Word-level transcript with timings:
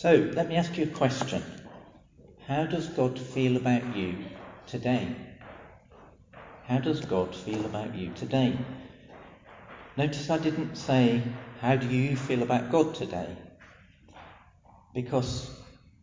So 0.00 0.30
let 0.32 0.48
me 0.48 0.54
ask 0.54 0.78
you 0.78 0.84
a 0.84 0.96
question. 0.96 1.42
How 2.46 2.66
does 2.66 2.86
God 2.86 3.18
feel 3.18 3.56
about 3.56 3.96
you 3.96 4.26
today? 4.68 5.08
How 6.66 6.78
does 6.78 7.00
God 7.00 7.34
feel 7.34 7.66
about 7.66 7.96
you 7.96 8.12
today? 8.14 8.56
Notice 9.96 10.30
I 10.30 10.38
didn't 10.38 10.76
say, 10.76 11.20
How 11.60 11.74
do 11.74 11.88
you 11.88 12.14
feel 12.14 12.44
about 12.44 12.70
God 12.70 12.94
today? 12.94 13.26
Because 14.94 15.50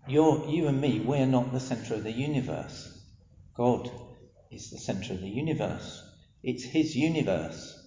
you're, 0.09 0.45
you 0.45 0.67
and 0.67 0.81
me, 0.81 0.99
we're 0.99 1.25
not 1.25 1.53
the 1.53 1.61
centre 1.61 1.93
of 1.93 2.03
the 2.03 2.11
universe. 2.11 3.01
God 3.55 3.89
is 4.51 4.71
the 4.71 4.77
centre 4.77 5.13
of 5.13 5.21
the 5.21 5.29
universe. 5.29 6.03
It's 6.43 6.65
His 6.65 6.97
universe. 6.97 7.81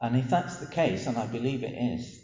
And 0.00 0.14
if 0.14 0.30
that's 0.30 0.58
the 0.58 0.70
case, 0.70 1.08
and 1.08 1.18
I 1.18 1.26
believe 1.26 1.64
it 1.64 1.74
is, 1.74 2.19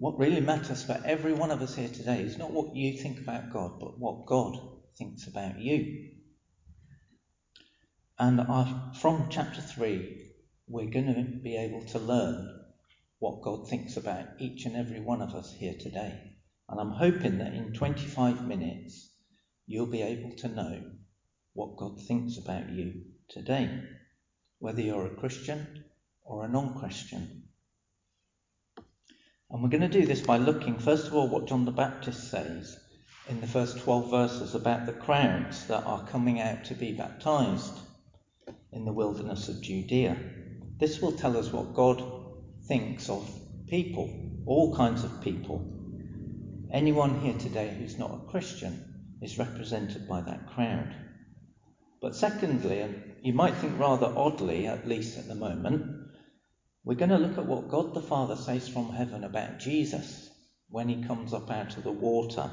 what 0.00 0.18
really 0.18 0.40
matters 0.40 0.82
for 0.82 0.98
every 1.04 1.34
one 1.34 1.50
of 1.50 1.60
us 1.60 1.74
here 1.74 1.88
today 1.88 2.22
is 2.22 2.38
not 2.38 2.50
what 2.50 2.74
you 2.74 2.96
think 2.96 3.20
about 3.20 3.52
God, 3.52 3.78
but 3.78 3.98
what 3.98 4.24
God 4.24 4.58
thinks 4.96 5.26
about 5.26 5.60
you. 5.60 6.08
And 8.18 8.40
from 8.96 9.28
chapter 9.28 9.60
3, 9.60 10.32
we're 10.66 10.90
going 10.90 11.14
to 11.14 11.22
be 11.42 11.58
able 11.58 11.84
to 11.88 11.98
learn 11.98 12.48
what 13.18 13.42
God 13.42 13.68
thinks 13.68 13.98
about 13.98 14.24
each 14.38 14.64
and 14.64 14.74
every 14.74 15.00
one 15.00 15.20
of 15.20 15.34
us 15.34 15.52
here 15.52 15.74
today. 15.78 16.18
And 16.70 16.80
I'm 16.80 16.92
hoping 16.92 17.36
that 17.36 17.52
in 17.52 17.74
25 17.74 18.48
minutes, 18.48 19.10
you'll 19.66 19.84
be 19.84 20.00
able 20.00 20.34
to 20.36 20.48
know 20.48 20.80
what 21.52 21.76
God 21.76 22.00
thinks 22.00 22.38
about 22.38 22.70
you 22.70 23.02
today, 23.28 23.82
whether 24.60 24.80
you're 24.80 25.08
a 25.12 25.16
Christian 25.16 25.84
or 26.24 26.46
a 26.46 26.48
non 26.48 26.78
Christian. 26.78 27.39
And 29.50 29.62
we're 29.62 29.68
going 29.68 29.80
to 29.80 29.88
do 29.88 30.06
this 30.06 30.20
by 30.20 30.36
looking, 30.36 30.78
first 30.78 31.08
of 31.08 31.14
all, 31.14 31.28
what 31.28 31.46
John 31.46 31.64
the 31.64 31.72
Baptist 31.72 32.30
says 32.30 32.78
in 33.28 33.40
the 33.40 33.48
first 33.48 33.78
12 33.78 34.10
verses 34.10 34.54
about 34.54 34.86
the 34.86 34.92
crowds 34.92 35.66
that 35.66 35.84
are 35.84 36.06
coming 36.06 36.40
out 36.40 36.64
to 36.66 36.74
be 36.74 36.92
baptized 36.92 37.76
in 38.72 38.84
the 38.84 38.92
wilderness 38.92 39.48
of 39.48 39.60
Judea. 39.60 40.16
This 40.78 41.02
will 41.02 41.12
tell 41.12 41.36
us 41.36 41.52
what 41.52 41.74
God 41.74 42.00
thinks 42.68 43.08
of 43.08 43.28
people, 43.66 44.08
all 44.46 44.74
kinds 44.76 45.02
of 45.02 45.20
people. 45.20 45.66
Anyone 46.72 47.20
here 47.20 47.36
today 47.36 47.74
who's 47.76 47.98
not 47.98 48.14
a 48.14 48.30
Christian 48.30 48.84
is 49.20 49.38
represented 49.38 50.08
by 50.08 50.20
that 50.20 50.46
crowd. 50.46 50.94
But 52.00 52.14
secondly, 52.14 52.80
and 52.80 53.02
you 53.22 53.32
might 53.32 53.54
think 53.54 53.78
rather 53.80 54.06
oddly, 54.06 54.68
at 54.68 54.86
least 54.86 55.18
at 55.18 55.26
the 55.26 55.34
moment, 55.34 55.99
we're 56.84 56.96
going 56.96 57.10
to 57.10 57.18
look 57.18 57.38
at 57.38 57.46
what 57.46 57.68
God 57.68 57.94
the 57.94 58.00
Father 58.00 58.36
says 58.36 58.68
from 58.68 58.90
heaven 58.90 59.24
about 59.24 59.58
Jesus 59.58 60.30
when 60.68 60.88
he 60.88 61.04
comes 61.04 61.34
up 61.34 61.50
out 61.50 61.76
of 61.76 61.84
the 61.84 61.92
water 61.92 62.50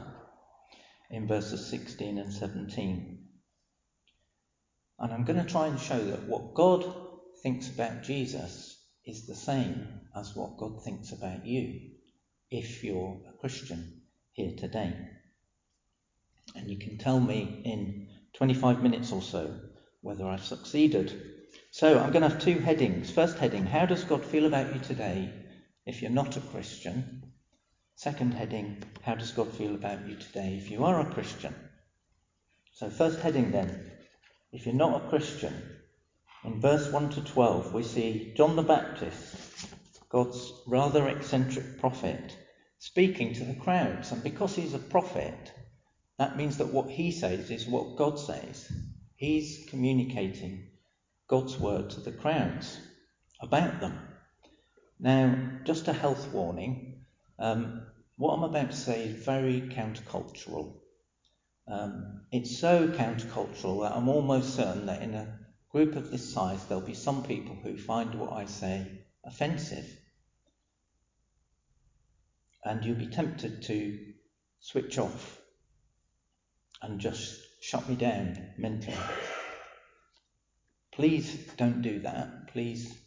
in 1.10 1.28
verses 1.28 1.66
16 1.68 2.18
and 2.18 2.34
17. 2.34 3.20
And 5.00 5.14
I'm 5.14 5.24
going 5.24 5.40
to 5.40 5.50
try 5.50 5.68
and 5.68 5.80
show 5.80 6.00
that 6.00 6.28
what 6.28 6.54
God 6.54 6.86
thinks 7.42 7.70
about 7.70 8.04
Jesus 8.04 8.78
is 9.06 9.26
the 9.26 9.36
same 9.36 9.88
as 10.16 10.36
what 10.36 10.58
God 10.58 10.84
thinks 10.84 11.12
about 11.12 11.46
you 11.46 11.92
if 12.52 12.84
you're 12.84 13.22
a 13.30 13.38
Christian 13.38 14.02
here 14.34 14.54
today. 14.58 14.94
And 16.56 16.70
you 16.70 16.78
can 16.78 16.98
tell 16.98 17.20
me 17.20 17.62
in 17.64 18.08
25 18.34 18.82
minutes 18.82 19.12
or 19.12 19.22
so 19.22 19.56
whether 20.02 20.26
I've 20.26 20.44
succeeded. 20.44 21.37
So 21.78 22.00
I'm 22.00 22.12
going 22.12 22.24
to 22.24 22.30
have 22.30 22.42
two 22.42 22.58
headings. 22.58 23.12
First 23.12 23.38
heading, 23.38 23.64
how 23.64 23.86
does 23.86 24.04
God 24.04 24.26
feel 24.26 24.48
about 24.48 24.74
you 24.74 24.80
today 24.80 25.32
if 25.86 26.02
you're 26.02 26.10
not 26.10 26.36
a 26.36 26.40
Christian? 26.42 27.22
Second 27.94 28.34
heading, 28.34 28.82
how 29.04 29.14
does 29.14 29.30
God 29.30 29.52
feel 29.52 29.76
about 29.76 30.08
you 30.08 30.16
today 30.16 30.58
if 30.58 30.72
you 30.72 30.86
are 30.86 31.00
a 31.00 31.14
Christian? 31.14 31.54
So, 32.74 32.90
first 32.90 33.20
heading 33.20 33.52
then, 33.52 33.92
if 34.52 34.66
you're 34.66 34.74
not 34.74 35.06
a 35.06 35.10
Christian, 35.10 35.54
in 36.44 36.60
verse 36.60 36.92
1 36.92 37.12
to 37.12 37.22
12, 37.22 37.72
we 37.76 37.84
see 37.84 38.34
John 38.36 38.56
the 38.56 38.64
Baptist, 38.64 39.70
God's 40.10 40.52
rather 40.66 41.08
eccentric 41.08 41.78
prophet, 41.78 42.36
speaking 42.80 43.34
to 43.34 43.44
the 43.44 43.54
crowds. 43.54 44.12
And 44.12 44.24
because 44.24 44.56
he's 44.56 44.74
a 44.74 44.80
prophet, 44.80 45.54
that 46.18 46.38
means 46.38 46.58
that 46.58 46.74
what 46.74 46.90
he 46.90 47.12
says 47.12 47.52
is 47.52 47.68
what 47.68 47.98
God 47.98 48.18
says. 48.18 48.68
He's 49.16 49.68
communicating 49.70 50.70
God's 51.28 51.60
word 51.60 51.90
to 51.92 52.02
the 52.02 52.12
crowds 52.12 52.80
about 53.42 53.80
them. 53.80 54.00
Now, 55.00 55.36
just 55.64 55.88
a 55.88 55.94
health 55.94 56.32
warning 56.32 56.98
um, 57.40 57.86
what 58.18 58.34
I'm 58.34 58.44
about 58.44 58.72
to 58.72 58.76
say 58.76 59.04
is 59.04 59.24
very 59.24 59.62
countercultural. 59.62 60.74
Um, 61.68 62.22
it's 62.32 62.58
so 62.58 62.88
countercultural 62.88 63.84
that 63.84 63.96
I'm 63.96 64.10
almost 64.10 64.56
certain 64.56 64.88
that 64.88 65.04
in 65.04 65.14
a 65.14 65.40
group 65.72 65.96
of 65.96 66.10
this 66.10 66.34
size, 66.34 66.64
there'll 66.66 66.84
be 66.84 66.94
some 66.94 67.24
people 67.24 67.56
who 67.56 67.78
find 67.78 68.16
what 68.16 68.34
I 68.34 68.46
say 68.46 69.06
offensive. 69.24 69.86
And 72.66 72.84
you'll 72.84 72.96
be 72.96 73.08
tempted 73.08 73.64
to 73.64 74.00
switch 74.60 74.98
off 74.98 75.40
and 76.82 77.00
just 77.00 77.40
shut 77.62 77.88
me 77.88 77.96
down 77.96 78.38
mentally. 78.58 78.98
Please 80.98 81.54
don't 81.58 81.84
do 81.84 82.00
that. 82.00 82.48
Please 82.48 82.98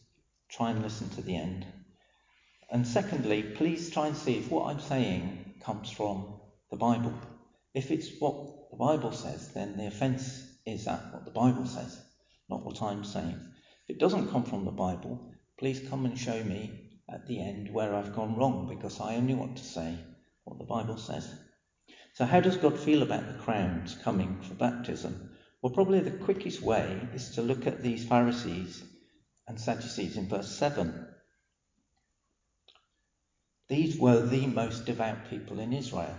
try 0.49 0.71
and 0.71 0.81
listen 0.81 1.09
to 1.11 1.23
the 1.23 1.35
end. 1.35 1.67
And 2.71 2.87
secondly, 2.87 3.43
please 3.43 3.91
try 3.91 4.07
and 4.07 4.17
see 4.17 4.39
if 4.39 4.49
what 4.49 4.67
I'm 4.67 4.79
saying 4.79 5.55
comes 5.61 5.91
from 5.91 6.41
the 6.71 6.77
Bible. 6.77 7.13
If 7.75 7.91
it's 7.91 8.09
what 8.21 8.71
the 8.71 8.77
Bible 8.77 9.11
says, 9.11 9.49
then 9.49 9.77
the 9.77 9.89
offence 9.89 10.41
is 10.65 10.87
at 10.87 11.13
what 11.13 11.25
the 11.25 11.33
Bible 11.33 11.67
says, 11.67 12.01
not 12.49 12.65
what 12.65 12.81
I'm 12.81 13.03
saying. 13.03 13.41
If 13.89 13.97
it 13.97 13.99
doesn't 13.99 14.31
come 14.31 14.45
from 14.45 14.65
the 14.65 14.71
Bible, 14.71 15.19
please 15.59 15.81
come 15.81 16.05
and 16.05 16.17
show 16.17 16.45
me 16.45 17.01
at 17.09 17.27
the 17.27 17.41
end 17.41 17.75
where 17.75 17.97
I've 17.97 18.15
gone 18.15 18.37
wrong, 18.37 18.69
because 18.69 19.01
I 19.01 19.17
only 19.17 19.35
want 19.35 19.57
to 19.57 19.65
say 19.65 19.99
what 20.45 20.61
the 20.61 20.65
Bible 20.65 20.97
says. 20.97 21.29
So, 22.13 22.25
how 22.25 22.39
does 22.39 22.57
God 22.57 22.79
feel 22.79 23.03
about 23.03 23.27
the 23.27 23.43
crowds 23.43 23.97
coming 23.97 24.41
for 24.43 24.55
baptism? 24.55 25.31
Well, 25.63 25.75
probably 25.75 26.01
the 26.01 26.25
quickest 26.25 26.63
way 26.63 27.07
is 27.15 27.31
to 27.33 27.43
look 27.43 27.67
at 27.67 27.83
these 27.83 28.05
Pharisees 28.05 28.83
and 29.47 29.61
Sadducees 29.61 30.17
in 30.17 30.27
verse 30.27 30.51
7. 30.55 31.07
These 33.69 33.99
were 33.99 34.21
the 34.21 34.47
most 34.47 34.87
devout 34.87 35.29
people 35.29 35.59
in 35.61 35.75
Israel. 35.75 36.17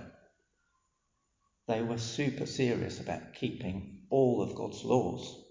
They 1.68 1.82
were 1.82 1.98
super 1.98 2.46
serious 2.46 3.00
about 3.00 3.34
keeping 3.34 4.04
all 4.12 4.44
of 4.44 4.54
God's 4.54 4.84
laws. 4.84 5.44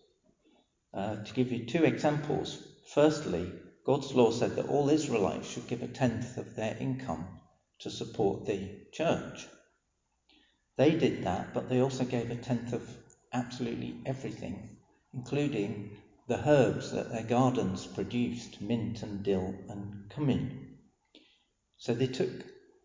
Uh, 0.94 1.16
to 1.24 1.32
give 1.32 1.50
you 1.50 1.66
two 1.66 1.84
examples, 1.84 2.62
firstly, 2.86 3.52
God's 3.84 4.14
law 4.14 4.30
said 4.30 4.54
that 4.56 4.66
all 4.68 4.88
Israelites 4.88 5.50
should 5.50 5.66
give 5.66 5.82
a 5.82 5.88
tenth 5.88 6.36
of 6.36 6.54
their 6.54 6.76
income 6.78 7.40
to 7.80 7.90
support 7.90 8.46
the 8.46 8.86
church. 8.92 9.48
They 10.76 10.94
did 10.94 11.24
that, 11.24 11.52
but 11.54 11.68
they 11.68 11.80
also 11.80 12.04
gave 12.04 12.30
a 12.30 12.36
tenth 12.36 12.72
of 12.72 12.99
absolutely 13.32 14.00
everything, 14.06 14.76
including 15.14 15.90
the 16.26 16.48
herbs 16.48 16.92
that 16.92 17.10
their 17.10 17.22
gardens 17.22 17.86
produced 17.86 18.60
mint 18.60 19.02
and 19.02 19.22
dill 19.22 19.54
and 19.68 20.10
cumin. 20.10 20.78
So 21.76 21.94
they 21.94 22.06
took 22.06 22.30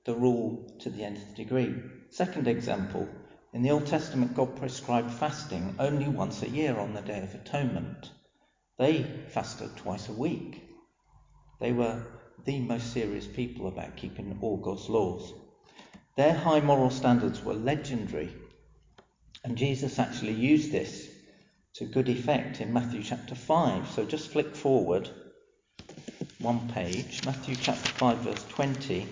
the 0.05 0.15
rule 0.15 0.67
to 0.79 0.89
the 0.89 1.03
nth 1.03 1.35
degree. 1.35 1.75
Second 2.09 2.47
example, 2.47 3.07
in 3.53 3.61
the 3.61 3.71
Old 3.71 3.85
Testament, 3.85 4.35
God 4.35 4.55
prescribed 4.55 5.11
fasting 5.11 5.75
only 5.79 6.07
once 6.07 6.41
a 6.41 6.49
year 6.49 6.77
on 6.77 6.93
the 6.93 7.01
Day 7.01 7.21
of 7.21 7.33
Atonement. 7.33 8.11
They 8.77 9.03
fasted 9.29 9.75
twice 9.77 10.09
a 10.09 10.13
week. 10.13 10.67
They 11.59 11.71
were 11.71 12.05
the 12.43 12.59
most 12.59 12.91
serious 12.91 13.27
people 13.27 13.67
about 13.67 13.95
keeping 13.95 14.37
all 14.41 14.57
God's 14.57 14.89
laws. 14.89 15.33
Their 16.17 16.33
high 16.33 16.59
moral 16.59 16.89
standards 16.89 17.43
were 17.43 17.53
legendary, 17.53 18.35
and 19.45 19.55
Jesus 19.55 19.99
actually 19.99 20.33
used 20.33 20.71
this 20.71 21.07
to 21.75 21.85
good 21.85 22.09
effect 22.09 22.61
in 22.61 22.73
Matthew 22.73 23.03
chapter 23.03 23.35
5. 23.35 23.87
So 23.91 24.03
just 24.03 24.31
flick 24.31 24.55
forward 24.55 25.07
one 26.39 26.67
page, 26.69 27.23
Matthew 27.25 27.55
chapter 27.55 27.91
5, 27.91 28.17
verse 28.17 28.43
20. 28.49 29.07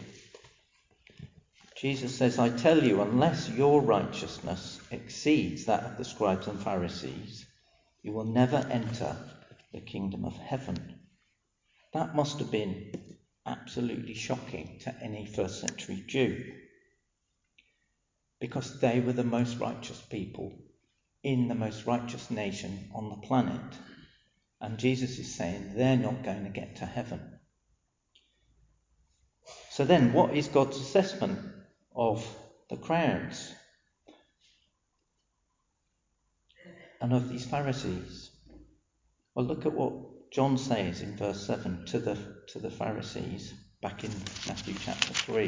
Jesus 1.78 2.16
says, 2.16 2.40
I 2.40 2.50
tell 2.50 2.84
you, 2.84 3.02
unless 3.02 3.48
your 3.48 3.80
righteousness 3.82 4.80
exceeds 4.90 5.66
that 5.66 5.84
of 5.84 5.98
the 6.00 6.06
scribes 6.06 6.48
and 6.48 6.60
Pharisees, 6.60 7.46
you 8.02 8.12
will 8.12 8.26
never 8.26 8.58
enter 8.72 9.16
the 9.72 9.82
kingdom 9.82 10.26
of 10.26 10.36
heaven. 10.38 11.00
That 11.94 12.16
must 12.16 12.40
have 12.40 12.50
been 12.50 12.92
absolutely 13.46 14.16
shocking 14.16 14.80
to 14.82 14.96
any 15.00 15.28
first 15.28 15.62
century 15.62 16.04
Jew 16.08 16.54
because 18.44 18.82
they 18.82 19.00
were 19.00 19.14
the 19.14 19.24
most 19.24 19.58
righteous 19.58 20.02
people 20.02 20.52
in 21.24 21.48
the 21.48 21.56
most 21.56 21.86
righteous 21.86 22.30
nation 22.30 22.90
on 22.94 23.08
the 23.08 23.26
planet. 23.26 23.78
And 24.60 24.78
Jesus 24.78 25.18
is 25.18 25.34
saying 25.34 25.76
they're 25.78 25.96
not 25.96 26.26
going 26.26 26.44
to 26.44 26.50
get 26.50 26.76
to 26.76 26.86
heaven. 26.86 27.22
So 29.70 29.86
then, 29.86 30.12
what 30.12 30.36
is 30.36 30.50
God's 30.50 30.76
assessment 30.76 31.40
of 31.96 32.28
the 32.70 32.76
crowds 32.76 33.50
and 37.00 37.14
of 37.14 37.30
these 37.30 37.46
Pharisees? 37.46 38.30
Well, 39.36 39.46
look 39.46 39.66
at 39.66 39.72
what 39.72 40.32
John 40.34 40.58
says 40.58 41.00
in 41.00 41.16
verse 41.16 41.48
7 41.48 41.86
to 41.86 42.00
the, 42.00 42.18
to 42.50 42.60
the 42.60 42.72
Pharisees 42.72 43.54
back 43.82 44.04
in 44.04 44.12
Matthew 44.46 44.74
chapter 44.84 45.14
3. 45.14 45.48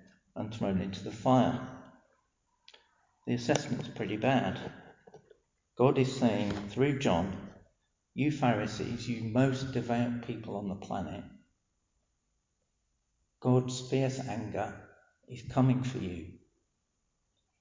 and 0.41 0.53
thrown 0.53 0.81
into 0.81 1.03
the 1.03 1.11
fire. 1.11 1.61
The 3.27 3.35
assessment's 3.35 3.89
pretty 3.89 4.17
bad. 4.17 4.59
God 5.77 5.99
is 5.99 6.13
saying 6.13 6.51
through 6.69 6.97
John, 6.97 7.49
You 8.15 8.31
Pharisees, 8.31 9.07
you 9.07 9.29
most 9.29 9.71
devout 9.71 10.23
people 10.25 10.57
on 10.57 10.67
the 10.67 10.75
planet, 10.75 11.23
God's 13.39 13.87
fierce 13.87 14.19
anger 14.19 14.73
is 15.29 15.43
coming 15.43 15.83
for 15.83 15.99
you, 15.99 16.25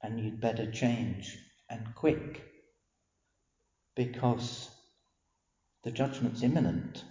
and 0.02 0.18
you'd 0.18 0.40
better 0.40 0.70
change 0.70 1.38
and 1.68 1.94
quick 1.94 2.42
because 3.94 4.70
the 5.84 5.90
judgment's 5.90 6.42
imminent. 6.42 7.04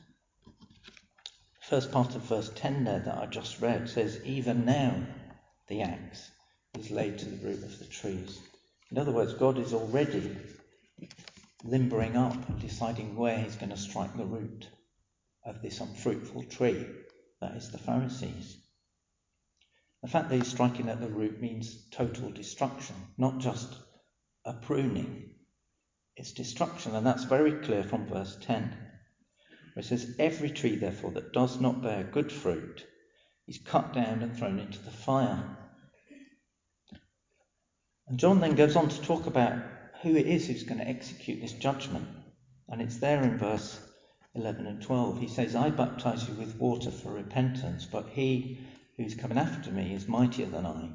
First 1.61 1.91
part 1.91 2.15
of 2.15 2.23
verse 2.23 2.51
10 2.55 2.83
there 2.83 2.99
that 3.01 3.17
I 3.19 3.27
just 3.27 3.61
read 3.61 3.87
says, 3.87 4.19
Even 4.25 4.65
now 4.65 5.05
the 5.69 5.81
axe 5.83 6.31
is 6.77 6.89
laid 6.89 7.19
to 7.19 7.25
the 7.25 7.45
root 7.45 7.63
of 7.63 7.77
the 7.77 7.85
trees. 7.85 8.39
In 8.91 8.97
other 8.97 9.11
words, 9.11 9.33
God 9.33 9.59
is 9.59 9.73
already 9.73 10.35
limbering 11.63 12.17
up 12.17 12.49
and 12.49 12.59
deciding 12.59 13.15
where 13.15 13.37
he's 13.37 13.55
going 13.55 13.69
to 13.69 13.77
strike 13.77 14.17
the 14.17 14.25
root 14.25 14.67
of 15.45 15.61
this 15.61 15.79
unfruitful 15.79 16.43
tree 16.45 16.87
that 17.39 17.55
is 17.55 17.69
the 17.69 17.77
Pharisees. 17.77 18.57
The 20.01 20.09
fact 20.09 20.29
that 20.29 20.37
he's 20.37 20.47
striking 20.47 20.89
at 20.89 21.01
the 21.01 21.07
root 21.07 21.39
means 21.39 21.87
total 21.91 22.31
destruction, 22.31 22.95
not 23.17 23.37
just 23.37 23.71
a 24.45 24.53
pruning. 24.53 25.29
It's 26.15 26.31
destruction, 26.31 26.95
and 26.95 27.05
that's 27.05 27.25
very 27.25 27.63
clear 27.63 27.83
from 27.83 28.07
verse 28.07 28.37
10, 28.41 28.63
where 29.73 29.83
it 29.83 29.85
says, 29.85 30.15
Every 30.17 30.49
tree, 30.49 30.77
therefore, 30.77 31.11
that 31.11 31.33
does 31.33 31.61
not 31.61 31.83
bear 31.83 32.03
good 32.03 32.31
fruit 32.31 32.85
is 33.49 33.57
cut 33.57 33.93
down 33.93 34.21
and 34.21 34.37
thrown 34.37 34.59
into 34.59 34.77
the 34.79 34.91
fire. 34.91 35.57
And 38.09 38.17
John 38.17 38.41
then 38.41 38.55
goes 38.55 38.75
on 38.75 38.89
to 38.89 39.01
talk 39.01 39.27
about 39.27 39.61
who 40.01 40.15
it 40.15 40.25
is 40.25 40.47
who's 40.47 40.63
going 40.63 40.79
to 40.79 40.87
execute 40.87 41.41
this 41.41 41.53
judgment. 41.53 42.07
And 42.67 42.81
it's 42.81 42.97
there 42.97 43.23
in 43.23 43.37
verse 43.37 43.79
11 44.33 44.65
and 44.65 44.81
12. 44.81 45.19
He 45.19 45.27
says, 45.27 45.55
I 45.55 45.69
baptize 45.69 46.27
you 46.27 46.33
with 46.33 46.59
water 46.59 46.89
for 46.89 47.11
repentance, 47.11 47.85
but 47.85 48.09
he 48.09 48.57
who's 48.97 49.13
coming 49.13 49.37
after 49.37 49.71
me 49.71 49.93
is 49.93 50.07
mightier 50.07 50.47
than 50.47 50.65
I, 50.65 50.89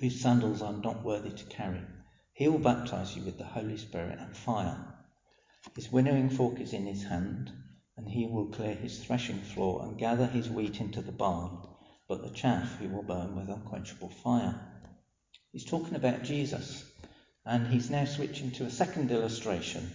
whose 0.00 0.22
sandals 0.22 0.62
I'm 0.62 0.80
not 0.80 1.04
worthy 1.04 1.30
to 1.30 1.44
carry. 1.44 1.84
He 2.32 2.48
will 2.48 2.58
baptize 2.58 3.14
you 3.14 3.22
with 3.22 3.36
the 3.36 3.44
Holy 3.44 3.76
Spirit 3.76 4.18
and 4.18 4.34
fire. 4.34 4.94
His 5.76 5.92
winnowing 5.92 6.30
fork 6.30 6.58
is 6.62 6.72
in 6.72 6.86
his 6.86 7.04
hand, 7.04 7.52
and 7.98 8.08
he 8.08 8.26
will 8.26 8.46
clear 8.46 8.74
his 8.74 8.98
threshing 9.04 9.42
floor 9.42 9.84
and 9.84 9.98
gather 9.98 10.26
his 10.26 10.48
wheat 10.48 10.80
into 10.80 11.02
the 11.02 11.12
barn, 11.12 11.58
but 12.08 12.22
the 12.22 12.30
chaff 12.30 12.78
he 12.78 12.86
will 12.86 13.02
burn 13.02 13.36
with 13.36 13.50
unquenchable 13.50 14.08
fire. 14.08 14.77
He's 15.58 15.68
talking 15.68 15.96
about 15.96 16.22
Jesus, 16.22 16.84
and 17.44 17.66
he's 17.66 17.90
now 17.90 18.04
switching 18.04 18.52
to 18.52 18.64
a 18.66 18.70
second 18.70 19.10
illustration, 19.10 19.90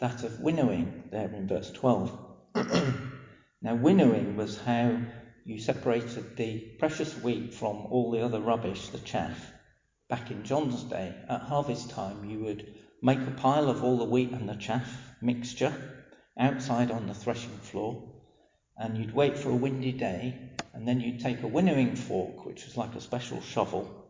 that 0.00 0.22
of 0.22 0.40
winnowing, 0.40 1.04
there 1.10 1.32
in 1.32 1.48
verse 1.48 1.70
12. 1.70 2.12
now, 3.62 3.74
winnowing 3.74 4.36
was 4.36 4.60
how 4.60 4.98
you 5.46 5.58
separated 5.58 6.36
the 6.36 6.58
precious 6.78 7.14
wheat 7.22 7.54
from 7.54 7.86
all 7.86 8.10
the 8.10 8.22
other 8.22 8.38
rubbish, 8.38 8.90
the 8.90 8.98
chaff. 8.98 9.50
Back 10.10 10.30
in 10.30 10.44
John's 10.44 10.82
day, 10.82 11.14
at 11.26 11.40
harvest 11.40 11.88
time, 11.88 12.26
you 12.26 12.40
would 12.40 12.74
make 13.00 13.26
a 13.26 13.30
pile 13.30 13.70
of 13.70 13.82
all 13.82 13.96
the 13.96 14.04
wheat 14.04 14.32
and 14.32 14.46
the 14.46 14.56
chaff 14.56 14.94
mixture 15.22 16.04
outside 16.38 16.90
on 16.90 17.06
the 17.06 17.14
threshing 17.14 17.56
floor, 17.56 18.12
and 18.76 18.98
you'd 18.98 19.14
wait 19.14 19.38
for 19.38 19.48
a 19.48 19.56
windy 19.56 19.92
day, 19.92 20.50
and 20.74 20.86
then 20.86 21.00
you'd 21.00 21.20
take 21.20 21.42
a 21.42 21.48
winnowing 21.48 21.96
fork, 21.96 22.44
which 22.44 22.66
was 22.66 22.76
like 22.76 22.94
a 22.94 23.00
special 23.00 23.40
shovel, 23.40 24.01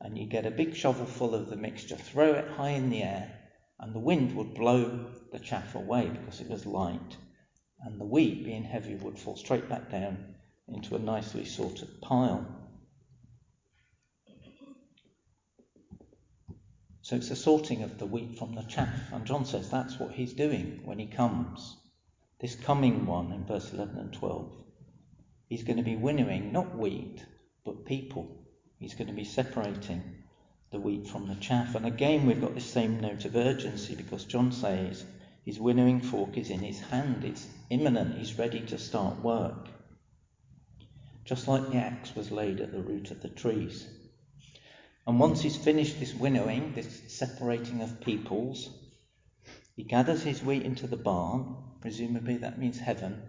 and 0.00 0.18
you'd 0.18 0.30
get 0.30 0.46
a 0.46 0.50
big 0.50 0.74
shovel 0.74 1.06
full 1.06 1.34
of 1.34 1.48
the 1.48 1.56
mixture, 1.56 1.96
throw 1.96 2.34
it 2.34 2.48
high 2.48 2.70
in 2.70 2.90
the 2.90 3.02
air, 3.02 3.30
and 3.80 3.94
the 3.94 4.00
wind 4.00 4.34
would 4.36 4.54
blow 4.54 5.06
the 5.32 5.38
chaff 5.38 5.74
away 5.74 6.08
because 6.08 6.40
it 6.40 6.48
was 6.48 6.66
light, 6.66 7.16
and 7.84 8.00
the 8.00 8.04
wheat, 8.04 8.44
being 8.44 8.64
heavy, 8.64 8.94
would 8.94 9.18
fall 9.18 9.36
straight 9.36 9.68
back 9.68 9.90
down 9.90 10.34
into 10.68 10.96
a 10.96 10.98
nicely 10.98 11.44
sorted 11.44 12.00
pile. 12.00 12.46
So 17.04 17.16
it's 17.16 17.30
a 17.30 17.36
sorting 17.36 17.82
of 17.82 17.98
the 17.98 18.06
wheat 18.06 18.38
from 18.38 18.54
the 18.54 18.62
chaff. 18.62 19.12
And 19.12 19.26
John 19.26 19.44
says 19.44 19.68
that's 19.68 19.98
what 19.98 20.12
he's 20.12 20.32
doing 20.32 20.80
when 20.84 20.98
he 20.98 21.04
comes. 21.04 21.76
This 22.40 22.54
coming 22.54 23.04
one 23.04 23.30
in 23.30 23.44
verse 23.44 23.74
11 23.74 23.98
and 23.98 24.12
12. 24.12 24.50
He's 25.46 25.64
going 25.64 25.76
to 25.76 25.82
be 25.82 25.96
winnowing 25.96 26.50
not 26.50 26.78
wheat, 26.78 27.22
but 27.62 27.84
people. 27.84 28.43
He's 28.78 28.94
going 28.94 29.08
to 29.08 29.14
be 29.14 29.24
separating 29.24 30.02
the 30.70 30.80
wheat 30.80 31.06
from 31.06 31.28
the 31.28 31.36
chaff. 31.36 31.74
And 31.74 31.86
again, 31.86 32.26
we've 32.26 32.40
got 32.40 32.54
this 32.54 32.70
same 32.70 33.00
note 33.00 33.24
of 33.24 33.36
urgency 33.36 33.94
because 33.94 34.24
John 34.24 34.52
says 34.52 35.04
his 35.44 35.60
winnowing 35.60 36.00
fork 36.00 36.36
is 36.36 36.50
in 36.50 36.60
his 36.60 36.80
hand. 36.80 37.24
It's 37.24 37.46
imminent. 37.70 38.16
He's 38.16 38.38
ready 38.38 38.60
to 38.66 38.78
start 38.78 39.22
work. 39.22 39.68
Just 41.24 41.48
like 41.48 41.70
the 41.70 41.76
axe 41.76 42.14
was 42.14 42.30
laid 42.30 42.60
at 42.60 42.72
the 42.72 42.82
root 42.82 43.10
of 43.10 43.22
the 43.22 43.28
trees. 43.28 43.86
And 45.06 45.20
once 45.20 45.42
he's 45.42 45.56
finished 45.56 46.00
this 46.00 46.14
winnowing, 46.14 46.72
this 46.74 47.02
separating 47.08 47.82
of 47.82 48.00
peoples, 48.00 48.70
he 49.76 49.84
gathers 49.84 50.22
his 50.22 50.42
wheat 50.42 50.62
into 50.62 50.86
the 50.86 50.96
barn, 50.96 51.56
presumably 51.80 52.38
that 52.38 52.58
means 52.58 52.78
heaven, 52.78 53.22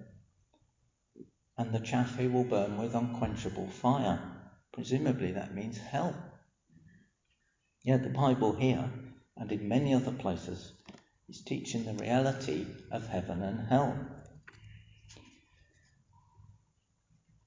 and 1.57 1.73
the 1.73 1.79
chaff 1.79 2.17
he 2.17 2.27
will 2.27 2.43
burn 2.43 2.77
with 2.77 2.95
unquenchable 2.95 3.67
fire. 3.67 4.34
Presumably 4.75 5.31
that 5.31 5.55
means 5.55 5.77
hell. 5.77 6.13
Yet 7.81 8.03
the 8.03 8.09
Bible 8.09 8.53
here, 8.53 8.89
and 9.37 9.49
in 9.49 9.69
many 9.69 9.93
other 9.93 10.11
places, 10.11 10.73
is 11.29 11.41
teaching 11.41 11.85
the 11.85 11.93
reality 11.93 12.67
of 12.91 13.07
heaven 13.07 13.41
and 13.41 13.69
hell. 13.69 13.97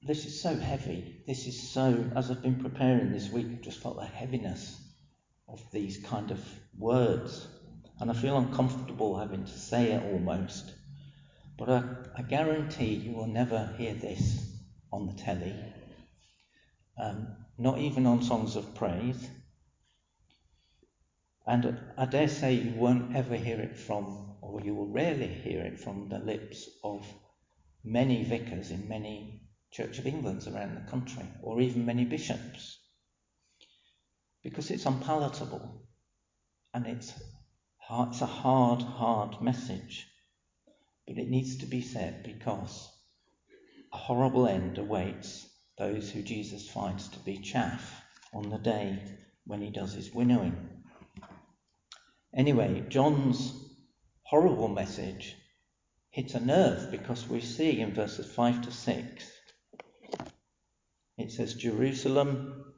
This 0.01 0.25
is 0.25 0.41
so 0.41 0.55
heavy. 0.55 1.21
This 1.27 1.45
is 1.45 1.69
so, 1.69 2.09
as 2.15 2.31
I've 2.31 2.41
been 2.41 2.63
preparing 2.63 3.11
this 3.11 3.31
week, 3.31 3.45
I've 3.51 3.61
just 3.61 3.79
felt 3.79 3.97
the 3.97 4.05
heaviness 4.05 4.81
of 5.47 5.61
these 5.71 5.97
kind 5.97 6.31
of 6.31 6.43
words. 6.79 7.47
And 7.99 8.09
I 8.09 8.15
feel 8.15 8.37
uncomfortable 8.37 9.19
having 9.19 9.45
to 9.45 9.57
say 9.57 9.91
it 9.91 10.01
almost. 10.13 10.73
But 11.59 11.69
I, 11.69 11.83
I 12.17 12.21
guarantee 12.23 12.95
you 12.95 13.11
will 13.11 13.27
never 13.27 13.71
hear 13.77 13.93
this 13.93 14.51
on 14.91 15.05
the 15.05 15.13
telly, 15.13 15.53
um, 16.99 17.27
not 17.57 17.79
even 17.79 18.05
on 18.05 18.21
songs 18.21 18.55
of 18.55 18.75
praise. 18.75 19.29
And 21.47 21.79
I 21.97 22.05
dare 22.05 22.27
say 22.27 22.53
you 22.53 22.73
won't 22.75 23.15
ever 23.15 23.35
hear 23.35 23.59
it 23.59 23.77
from, 23.77 24.35
or 24.41 24.61
you 24.61 24.75
will 24.75 24.87
rarely 24.87 25.27
hear 25.27 25.61
it 25.61 25.79
from 25.79 26.09
the 26.09 26.19
lips 26.19 26.69
of 26.83 27.05
many 27.83 28.23
vicars 28.23 28.71
in 28.71 28.87
many 28.87 29.41
Church 29.71 29.99
of 29.99 30.07
Englands 30.07 30.47
around 30.47 30.75
the 30.75 30.91
country, 30.91 31.25
or 31.41 31.61
even 31.61 31.85
many 31.85 32.03
bishops, 32.03 32.79
because 34.43 34.71
it's 34.71 34.85
unpalatable 34.85 35.87
and 36.73 36.87
it's, 36.87 37.13
it's 37.89 38.21
a 38.21 38.25
hard, 38.25 38.81
hard 38.81 39.41
message. 39.41 40.07
But 41.07 41.17
it 41.17 41.29
needs 41.29 41.57
to 41.57 41.65
be 41.65 41.81
said 41.81 42.23
because 42.23 42.89
a 43.93 43.97
horrible 43.97 44.47
end 44.47 44.77
awaits 44.77 45.48
those 45.79 46.11
who 46.11 46.21
Jesus 46.21 46.69
finds 46.69 47.07
to 47.07 47.19
be 47.19 47.39
chaff 47.39 48.03
on 48.33 48.49
the 48.49 48.59
day 48.59 49.01
when 49.45 49.61
he 49.61 49.71
does 49.71 49.93
his 49.93 50.13
winnowing. 50.13 50.83
Anyway, 52.35 52.85
John's 52.89 53.53
horrible 54.23 54.67
message 54.67 55.35
hits 56.11 56.35
a 56.35 56.39
nerve 56.39 56.91
because 56.91 57.27
we 57.27 57.41
see 57.41 57.79
in 57.79 57.95
verses 57.95 58.31
5 58.31 58.61
to 58.63 58.71
6 58.71 59.31
it 61.19 61.31
says 61.33 61.53
Jerusalem 61.53 62.73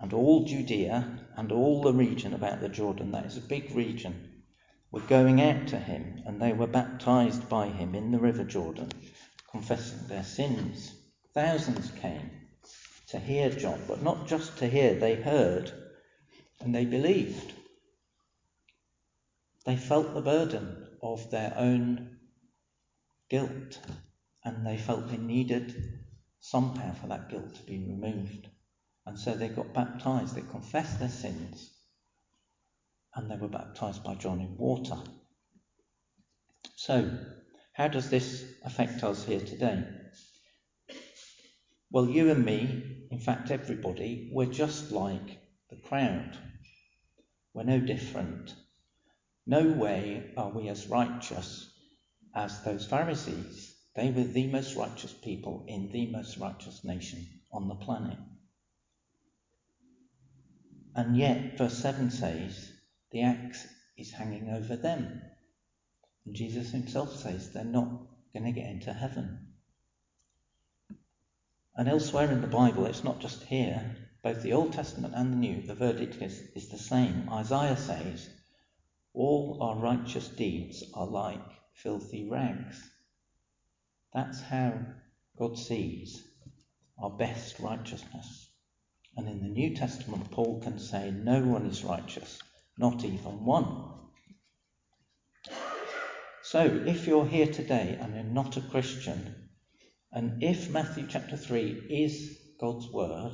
and 0.00 0.12
all 0.12 0.44
Judea 0.44 1.20
and 1.36 1.52
all 1.52 1.82
the 1.82 1.92
region 1.92 2.34
about 2.34 2.60
the 2.60 2.68
Jordan, 2.68 3.12
that 3.12 3.26
is 3.26 3.36
a 3.36 3.40
big 3.40 3.74
region, 3.76 4.42
were 4.90 5.00
going 5.00 5.40
out 5.40 5.68
to 5.68 5.78
him 5.78 6.22
and 6.26 6.42
they 6.42 6.52
were 6.52 6.66
baptized 6.66 7.48
by 7.48 7.68
him 7.68 7.94
in 7.94 8.10
the 8.10 8.18
river 8.18 8.42
Jordan, 8.42 8.90
confessing 9.50 10.08
their 10.08 10.24
sins. 10.24 10.92
Thousands 11.34 11.90
came 11.92 12.30
to 13.08 13.18
hear 13.18 13.48
John, 13.50 13.80
but 13.88 14.02
not 14.02 14.26
just 14.26 14.58
to 14.58 14.68
hear, 14.68 14.94
they 14.94 15.14
heard 15.14 15.72
and 16.60 16.74
they 16.74 16.84
believed. 16.84 17.54
They 19.64 19.76
felt 19.76 20.12
the 20.12 20.20
burden 20.20 20.86
of 21.02 21.30
their 21.30 21.54
own 21.56 22.18
guilt 23.30 23.80
and 24.44 24.66
they 24.66 24.76
felt 24.76 25.08
they 25.08 25.16
needed 25.16 25.74
somehow 26.40 26.92
for 26.92 27.06
that 27.06 27.30
guilt 27.30 27.54
to 27.54 27.62
be 27.62 27.78
removed. 27.78 28.48
And 29.06 29.18
so 29.18 29.34
they 29.34 29.48
got 29.48 29.72
baptized, 29.72 30.34
they 30.34 30.42
confessed 30.42 30.98
their 30.98 31.08
sins, 31.08 31.70
and 33.14 33.30
they 33.30 33.36
were 33.36 33.48
baptized 33.48 34.04
by 34.04 34.14
John 34.14 34.40
in 34.40 34.56
water. 34.58 34.98
So, 36.76 37.10
how 37.72 37.88
does 37.88 38.10
this 38.10 38.44
affect 38.64 39.02
us 39.02 39.24
here 39.24 39.40
today? 39.40 39.84
Well, 41.92 42.08
you 42.08 42.30
and 42.30 42.42
me, 42.42 43.06
in 43.10 43.18
fact, 43.18 43.50
everybody, 43.50 44.30
we're 44.32 44.46
just 44.46 44.92
like 44.92 45.42
the 45.68 45.76
crowd. 45.76 46.38
We're 47.52 47.64
no 47.64 47.80
different. 47.80 48.54
No 49.46 49.68
way 49.72 50.32
are 50.38 50.48
we 50.48 50.68
as 50.68 50.88
righteous 50.88 51.70
as 52.34 52.62
those 52.62 52.86
Pharisees. 52.86 53.76
They 53.94 54.10
were 54.10 54.24
the 54.24 54.46
most 54.46 54.74
righteous 54.74 55.12
people 55.12 55.66
in 55.68 55.92
the 55.92 56.10
most 56.10 56.38
righteous 56.38 56.82
nation 56.82 57.26
on 57.52 57.68
the 57.68 57.74
planet. 57.74 58.16
And 60.94 61.14
yet, 61.14 61.58
verse 61.58 61.76
7 61.76 62.10
says, 62.10 62.72
the 63.10 63.20
axe 63.20 63.66
is 63.98 64.12
hanging 64.12 64.48
over 64.48 64.76
them. 64.76 65.20
And 66.24 66.34
Jesus 66.34 66.70
himself 66.70 67.14
says 67.14 67.52
they're 67.52 67.64
not 67.64 68.00
going 68.32 68.46
to 68.46 68.58
get 68.58 68.70
into 68.70 68.94
heaven. 68.94 69.41
And 71.74 71.88
elsewhere 71.88 72.30
in 72.30 72.42
the 72.42 72.46
Bible, 72.46 72.84
it's 72.84 73.02
not 73.02 73.20
just 73.20 73.44
here, 73.44 73.96
both 74.22 74.42
the 74.42 74.52
Old 74.52 74.72
Testament 74.72 75.14
and 75.16 75.32
the 75.32 75.36
New, 75.36 75.62
the 75.62 75.74
verdict 75.74 76.20
is, 76.20 76.38
is 76.54 76.68
the 76.68 76.78
same. 76.78 77.28
Isaiah 77.30 77.76
says, 77.76 78.28
All 79.14 79.58
our 79.62 79.76
righteous 79.76 80.28
deeds 80.28 80.84
are 80.94 81.06
like 81.06 81.40
filthy 81.74 82.28
rags. 82.28 82.80
That's 84.12 84.40
how 84.42 84.80
God 85.38 85.58
sees 85.58 86.22
our 87.02 87.10
best 87.10 87.58
righteousness. 87.58 88.50
And 89.16 89.26
in 89.28 89.40
the 89.40 89.48
New 89.48 89.74
Testament, 89.74 90.30
Paul 90.30 90.60
can 90.60 90.78
say, 90.78 91.10
No 91.10 91.42
one 91.42 91.66
is 91.66 91.84
righteous, 91.84 92.38
not 92.76 93.04
even 93.04 93.44
one. 93.44 93.88
So, 96.42 96.82
if 96.86 97.06
you're 97.06 97.26
here 97.26 97.46
today 97.46 97.96
and 97.98 98.14
you're 98.14 98.24
not 98.24 98.58
a 98.58 98.60
Christian, 98.60 99.48
and 100.12 100.42
if 100.42 100.70
Matthew 100.70 101.06
chapter 101.08 101.36
3 101.36 101.86
is 101.88 102.38
God's 102.60 102.86
word, 102.92 103.32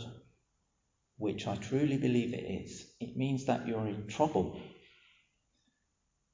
which 1.16 1.48
I 1.48 1.56
truly 1.56 1.96
believe 1.96 2.32
it 2.32 2.62
is, 2.62 2.86
it 3.00 3.16
means 3.16 3.46
that 3.46 3.66
you're 3.66 3.88
in 3.88 4.06
trouble. 4.06 4.60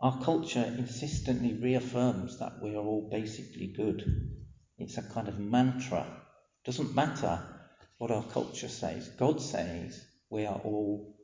Our 0.01 0.21
culture 0.21 0.75
insistently 0.77 1.55
reaffirms 1.55 2.39
that 2.41 2.63
we 2.63 2.75
are 2.75 2.85
all 2.85 3.09
basically 3.11 3.69
good. 3.69 4.05
It's 4.77 4.99
a 4.99 5.03
kind 5.03 5.29
of 5.29 5.39
mantra. 5.39 6.03
It 6.03 6.67
doesn't 6.67 6.95
matter 6.95 7.43
what 7.97 8.11
our 8.11 8.25
culture 8.25 8.69
says. 8.69 9.09
God 9.09 9.41
says 9.41 10.05
we 10.29 10.45
are 10.45 10.61
all 10.63 11.17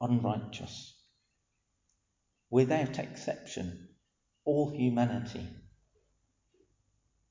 unrighteous. 0.00 0.94
Without 2.48 2.98
exception, 2.98 3.88
all 4.46 4.70
humanity. 4.70 5.46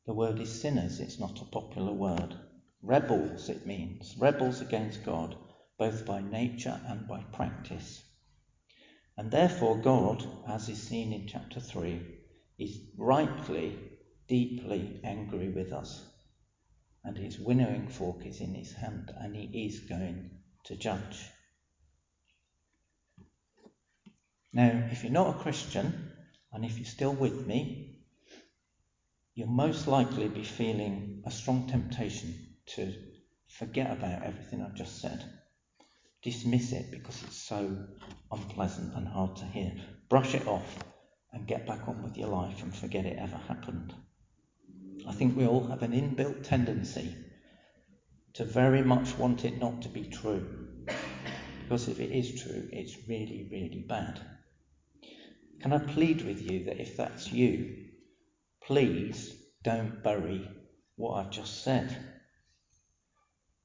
The 0.07 0.13
word 0.13 0.39
is 0.39 0.61
sinners, 0.61 1.01
it's 1.01 1.19
not 1.19 1.41
a 1.41 1.45
popular 1.45 1.91
word. 1.91 2.33
Rebels, 2.81 3.49
it 3.49 3.65
means. 3.65 4.15
Rebels 4.17 4.61
against 4.61 5.03
God, 5.03 5.35
both 5.77 6.05
by 6.05 6.21
nature 6.21 6.79
and 6.87 7.05
by 7.05 7.23
practice. 7.33 8.01
And 9.17 9.29
therefore, 9.29 9.77
God, 9.77 10.25
as 10.47 10.69
is 10.69 10.81
seen 10.81 11.11
in 11.11 11.27
chapter 11.27 11.59
3, 11.59 12.01
is 12.57 12.79
rightly, 12.97 13.77
deeply 14.29 15.01
angry 15.03 15.49
with 15.49 15.73
us. 15.73 16.09
And 17.03 17.17
his 17.17 17.37
winnowing 17.37 17.89
fork 17.89 18.25
is 18.25 18.39
in 18.39 18.55
his 18.55 18.71
hand, 18.71 19.11
and 19.17 19.35
he 19.35 19.65
is 19.65 19.81
going 19.81 20.39
to 20.67 20.77
judge. 20.77 21.29
Now, 24.53 24.87
if 24.89 25.03
you're 25.03 25.11
not 25.11 25.35
a 25.35 25.39
Christian, 25.39 26.13
and 26.53 26.63
if 26.63 26.77
you're 26.77 26.85
still 26.85 27.13
with 27.13 27.45
me, 27.45 27.96
you'll 29.37 29.47
most 29.47 29.87
likely 29.87 30.27
be 30.27 30.43
feeling 30.43 31.21
a 31.27 31.29
strong 31.29 31.67
temptation 31.67 32.33
to 32.65 32.91
forget 33.47 33.91
about 33.91 34.23
everything 34.23 34.63
I've 34.63 34.73
just 34.73 34.99
said. 34.99 35.23
Dismiss 36.23 36.73
it 36.73 36.89
because 36.89 37.21
it's 37.21 37.37
so 37.37 37.85
unpleasant 38.31 38.95
and 38.95 39.07
hard 39.07 39.35
to 39.35 39.45
hear. 39.45 39.73
Brush 40.09 40.33
it 40.33 40.47
off 40.47 40.79
and 41.31 41.45
get 41.45 41.67
back 41.67 41.87
on 41.87 42.01
with 42.01 42.17
your 42.17 42.29
life 42.29 42.63
and 42.63 42.73
forget 42.73 43.05
it 43.05 43.19
ever 43.19 43.37
happened. 43.37 43.93
I 45.07 45.11
think 45.11 45.37
we 45.37 45.45
all 45.45 45.67
have 45.67 45.83
an 45.83 45.91
inbuilt 45.91 46.41
tendency 46.41 47.15
to 48.33 48.43
very 48.43 48.81
much 48.81 49.19
want 49.19 49.45
it 49.45 49.59
not 49.59 49.83
to 49.83 49.89
be 49.89 50.05
true. 50.05 50.67
Because 51.61 51.87
if 51.87 51.99
it 51.99 52.11
is 52.11 52.41
true, 52.41 52.67
it's 52.73 52.97
really, 53.07 53.47
really 53.51 53.85
bad. 53.87 54.19
Can 55.61 55.73
I 55.73 55.77
plead 55.77 56.23
with 56.23 56.41
you 56.41 56.63
that 56.63 56.81
if 56.81 56.97
that's 56.97 57.31
you, 57.31 57.86
please 58.67 59.33
don't 59.63 60.03
bury 60.03 60.45
what 60.97 61.13
I've 61.13 61.31
just 61.31 61.63
said. 61.63 61.95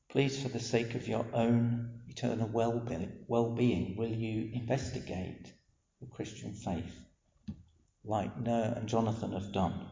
Please, 0.09 0.41
for 0.41 0.49
the 0.49 0.61
sake 0.61 0.95
of 0.95 1.09
your 1.09 1.27
own 1.33 2.03
eternal 2.07 2.47
well 2.47 3.51
being, 3.51 3.97
will 3.97 4.09
you 4.09 4.51
investigate 4.53 5.53
the 6.01 6.07
Christian 6.07 6.53
faith 6.53 6.95
like 8.05 8.37
Noah 8.37 8.75
and 8.77 8.89
Jonathan 8.89 9.33
have 9.33 9.51
done 9.51 9.89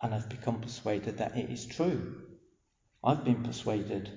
and 0.00 0.12
have 0.12 0.28
become 0.28 0.60
persuaded 0.60 1.18
that 1.18 1.36
it 1.36 1.50
is 1.50 1.66
true? 1.66 2.22
I've 3.02 3.24
been 3.24 3.42
persuaded 3.42 4.08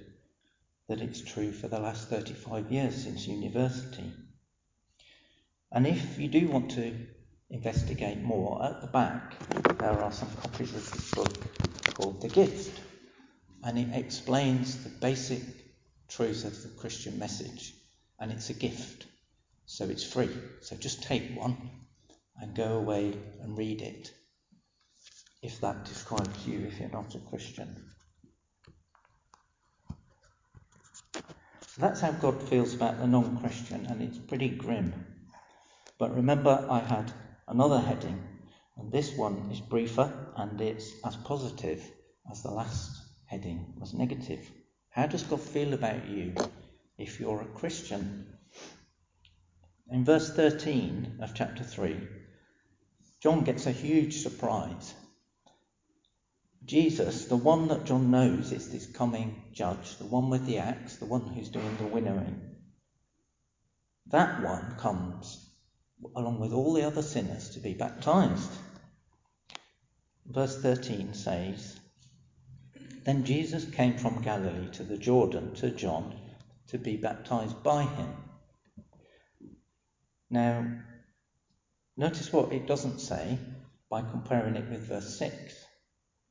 that 0.87 1.01
it's 1.01 1.21
true 1.21 1.51
for 1.51 1.67
the 1.67 1.79
last 1.79 2.09
35 2.09 2.71
years 2.71 3.03
since 3.03 3.25
university. 3.25 4.13
And 5.71 5.87
if 5.87 6.19
you 6.19 6.27
do 6.27 6.47
want 6.49 6.71
to 6.71 7.07
investigate 7.53 8.19
more, 8.19 8.65
at 8.65 8.81
the 8.81 8.87
back 8.87 9.35
there 9.77 10.01
are 10.03 10.11
some 10.11 10.29
copies 10.41 10.73
of 10.73 10.91
this 10.91 11.13
book 11.13 11.31
called 11.95 12.19
The 12.19 12.27
Gift, 12.27 12.81
and 13.63 13.77
it 13.77 13.95
explains 13.95 14.83
the 14.83 14.89
basic 14.89 15.41
truth 16.09 16.45
of 16.45 16.63
the 16.63 16.69
Christian 16.79 17.19
message, 17.19 17.75
and 18.19 18.31
it's 18.31 18.49
a 18.49 18.55
gift, 18.55 19.05
so 19.67 19.85
it's 19.85 20.03
free. 20.03 20.35
So 20.61 20.75
just 20.75 21.03
take 21.03 21.37
one 21.37 21.55
and 22.41 22.55
go 22.55 22.77
away 22.77 23.13
and 23.41 23.55
read 23.55 23.83
it, 23.83 24.11
if 25.43 25.61
that 25.61 25.85
describes 25.85 26.47
you 26.47 26.65
if 26.65 26.79
you're 26.79 26.89
not 26.89 27.13
a 27.13 27.19
Christian. 27.19 27.85
So 31.13 31.81
that's 31.81 32.01
how 32.01 32.13
God 32.13 32.41
feels 32.41 32.73
about 32.73 32.99
the 32.99 33.07
non 33.07 33.37
Christian, 33.39 33.85
and 33.85 34.01
it's 34.01 34.17
pretty 34.17 34.49
grim. 34.49 35.05
But 35.99 36.15
remember, 36.15 36.65
I 36.69 36.79
had 36.79 37.13
another 37.47 37.79
heading, 37.79 38.21
and 38.77 38.91
this 38.91 39.15
one 39.15 39.49
is 39.51 39.59
briefer 39.59 40.33
and 40.37 40.59
it's 40.61 40.91
as 41.05 41.15
positive 41.15 41.83
as 42.31 42.41
the 42.41 42.51
last 42.51 43.01
heading 43.25 43.73
was 43.79 43.93
negative. 43.93 44.49
How 44.89 45.07
does 45.07 45.23
God 45.23 45.41
feel 45.41 45.73
about 45.73 46.07
you 46.07 46.33
if 46.97 47.19
you're 47.19 47.41
a 47.41 47.57
Christian? 47.59 48.27
In 49.89 50.05
verse 50.05 50.33
13 50.33 51.19
of 51.21 51.33
chapter 51.33 51.63
3, 51.63 51.97
John 53.21 53.43
gets 53.43 53.65
a 53.65 53.71
huge 53.71 54.17
surprise. 54.21 54.93
Jesus, 56.65 57.25
the 57.25 57.35
one 57.35 57.67
that 57.67 57.85
John 57.85 58.09
knows 58.09 58.51
is 58.51 58.71
this 58.71 58.87
coming 58.87 59.43
judge, 59.51 59.97
the 59.97 60.05
one 60.05 60.29
with 60.29 60.45
the 60.45 60.59
axe, 60.59 60.95
the 60.95 61.05
one 61.05 61.27
who's 61.27 61.49
doing 61.49 61.75
the 61.77 61.87
winnowing, 61.87 62.39
that 64.07 64.41
one 64.41 64.75
comes 64.77 65.42
along 66.15 66.39
with 66.39 66.53
all 66.53 66.73
the 66.73 66.85
other 66.85 67.01
sinners, 67.01 67.49
to 67.51 67.59
be 67.59 67.73
baptized. 67.73 68.51
Verse 70.25 70.61
13 70.61 71.13
says, 71.13 71.79
Then 73.05 73.25
Jesus 73.25 73.65
came 73.65 73.97
from 73.97 74.21
Galilee 74.21 74.69
to 74.71 74.83
the 74.83 74.97
Jordan 74.97 75.53
to 75.55 75.69
John 75.71 76.19
to 76.67 76.77
be 76.77 76.97
baptized 76.97 77.61
by 77.63 77.83
him. 77.83 78.09
Now, 80.29 80.79
notice 81.97 82.31
what 82.31 82.53
it 82.53 82.67
doesn't 82.67 82.99
say 82.99 83.37
by 83.89 84.01
comparing 84.01 84.55
it 84.55 84.69
with 84.69 84.87
verse 84.87 85.17
6. 85.19 85.65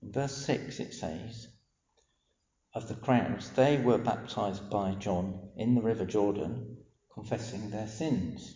In 0.02 0.12
verse 0.12 0.36
6 0.36 0.80
it 0.80 0.94
says, 0.94 1.48
of 2.74 2.88
the 2.88 2.94
crowds, 2.94 3.50
they 3.50 3.76
were 3.76 3.98
baptized 3.98 4.70
by 4.70 4.94
John 4.94 5.50
in 5.56 5.74
the 5.74 5.82
River 5.82 6.06
Jordan, 6.06 6.78
confessing 7.12 7.68
their 7.68 7.86
sins. 7.86 8.54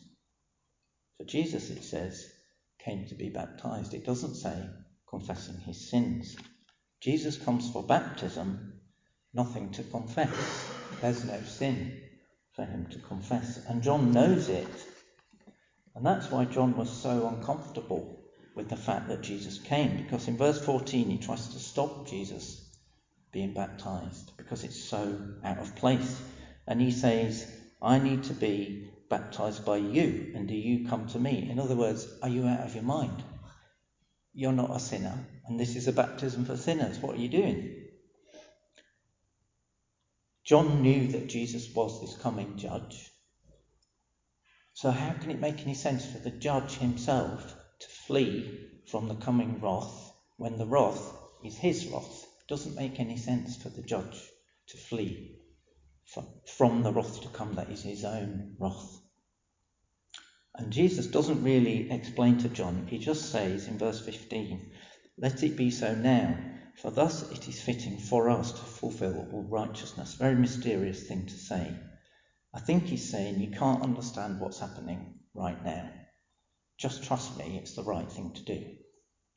For 1.19 1.25
Jesus, 1.25 1.71
it 1.71 1.83
says, 1.83 2.31
came 2.79 3.07
to 3.07 3.15
be 3.15 3.31
baptized. 3.31 3.95
It 3.95 4.05
doesn't 4.05 4.35
say 4.35 4.69
confessing 5.09 5.59
his 5.59 5.91
sins. 5.91 6.37
Jesus 7.01 7.37
comes 7.37 7.71
for 7.71 7.83
baptism, 7.83 8.81
nothing 9.33 9.71
to 9.71 9.83
confess. 9.83 10.31
There's 11.01 11.25
no 11.25 11.41
sin 11.43 12.01
for 12.53 12.65
him 12.65 12.87
to 12.91 12.99
confess. 12.99 13.65
And 13.69 13.83
John 13.83 14.13
knows 14.13 14.49
it. 14.49 14.69
And 15.95 16.05
that's 16.05 16.31
why 16.31 16.45
John 16.45 16.77
was 16.77 16.91
so 16.91 17.27
uncomfortable 17.29 18.19
with 18.55 18.69
the 18.69 18.77
fact 18.77 19.09
that 19.09 19.23
Jesus 19.23 19.59
came, 19.59 19.97
because 19.97 20.29
in 20.29 20.37
verse 20.37 20.65
14 20.65 21.11
he 21.11 21.19
tries 21.19 21.49
to 21.49 21.59
stop 21.59 22.07
Jesus 22.07 22.71
being 23.31 23.53
baptized 23.53 24.33
because 24.37 24.65
it's 24.65 24.83
so 24.83 25.19
out 25.45 25.59
of 25.59 25.77
place. 25.77 26.23
And 26.67 26.81
he 26.81 26.91
says, 26.91 27.51
I 27.83 27.99
need 27.99 28.25
to 28.25 28.33
be 28.33 28.89
baptized 29.09 29.65
by 29.65 29.77
you, 29.77 30.33
and 30.35 30.49
do 30.49 30.55
you 30.55 30.89
come 30.89 31.07
to 31.09 31.19
me? 31.19 31.49
In 31.51 31.59
other 31.59 31.77
words, 31.77 32.07
are 32.23 32.29
you 32.29 32.47
out 32.47 32.61
of 32.61 32.75
your 32.75 32.85
mind? 32.85 33.23
You're 34.33 34.53
not 34.53 34.75
a 34.75 34.81
sinner, 34.81 35.27
and 35.47 35.59
this 35.59 35.77
is 35.77 35.89
a 35.89 35.93
baptism 35.93 36.45
for 36.45 36.57
sinners. 36.57 36.99
What 36.99 37.17
are 37.17 37.21
you 37.21 37.29
doing? 37.29 37.85
John 40.45 40.83
knew 40.83 41.09
that 41.09 41.29
Jesus 41.29 41.75
was 41.75 42.01
this 42.01 42.17
coming 42.17 42.57
judge. 42.57 43.11
So, 44.75 44.91
how 44.91 45.15
can 45.15 45.31
it 45.31 45.41
make 45.41 45.63
any 45.63 45.75
sense 45.75 46.05
for 46.05 46.19
the 46.19 46.31
judge 46.31 46.77
himself 46.77 47.57
to 47.81 47.89
flee 47.89 48.69
from 48.87 49.09
the 49.09 49.15
coming 49.15 49.61
wrath 49.61 50.13
when 50.37 50.59
the 50.59 50.67
wrath 50.67 51.15
is 51.45 51.57
his 51.57 51.87
wrath? 51.87 52.25
It 52.41 52.49
doesn't 52.49 52.77
make 52.77 53.01
any 53.01 53.17
sense 53.17 53.57
for 53.57 53.71
the 53.71 53.83
judge 53.83 54.23
to 54.69 54.77
flee 54.77 55.36
from 56.07 56.83
the 56.83 56.93
wrath 56.93 57.21
to 57.23 57.29
come 57.29 57.55
that 57.55 57.71
is 57.71 57.83
his 57.83 58.05
own 58.05 58.57
wrath. 58.59 59.01
And 60.55 60.73
Jesus 60.73 61.07
doesn't 61.09 61.43
really 61.43 61.91
explain 61.91 62.39
to 62.39 62.49
John, 62.49 62.87
he 62.87 62.99
just 62.99 63.31
says 63.31 63.67
in 63.69 63.79
verse 63.79 64.01
15, 64.01 64.73
Let 65.19 65.43
it 65.43 65.57
be 65.57 65.71
so 65.71 65.95
now, 65.95 66.39
for 66.77 66.91
thus 66.91 67.31
it 67.31 67.49
is 67.49 67.61
fitting 67.61 67.99
for 67.99 68.31
us 68.31 68.53
to 68.53 68.59
fulfill 68.59 69.29
all 69.33 69.43
righteousness. 69.43 70.15
Very 70.15 70.37
mysterious 70.37 71.07
thing 71.07 71.27
to 71.27 71.35
say. 71.35 71.77
I 72.55 72.61
think 72.61 72.85
he's 72.85 73.11
saying 73.11 73.41
you 73.41 73.51
can't 73.51 73.83
understand 73.83 74.41
what's 74.41 74.61
happening 74.61 75.19
right 75.35 75.63
now. 75.63 75.91
Just 76.79 77.05
trust 77.05 77.37
me, 77.37 77.59
it's 77.59 77.75
the 77.75 77.85
right 77.85 78.11
thing 78.11 78.33
to 78.33 78.45
do. 78.45 78.77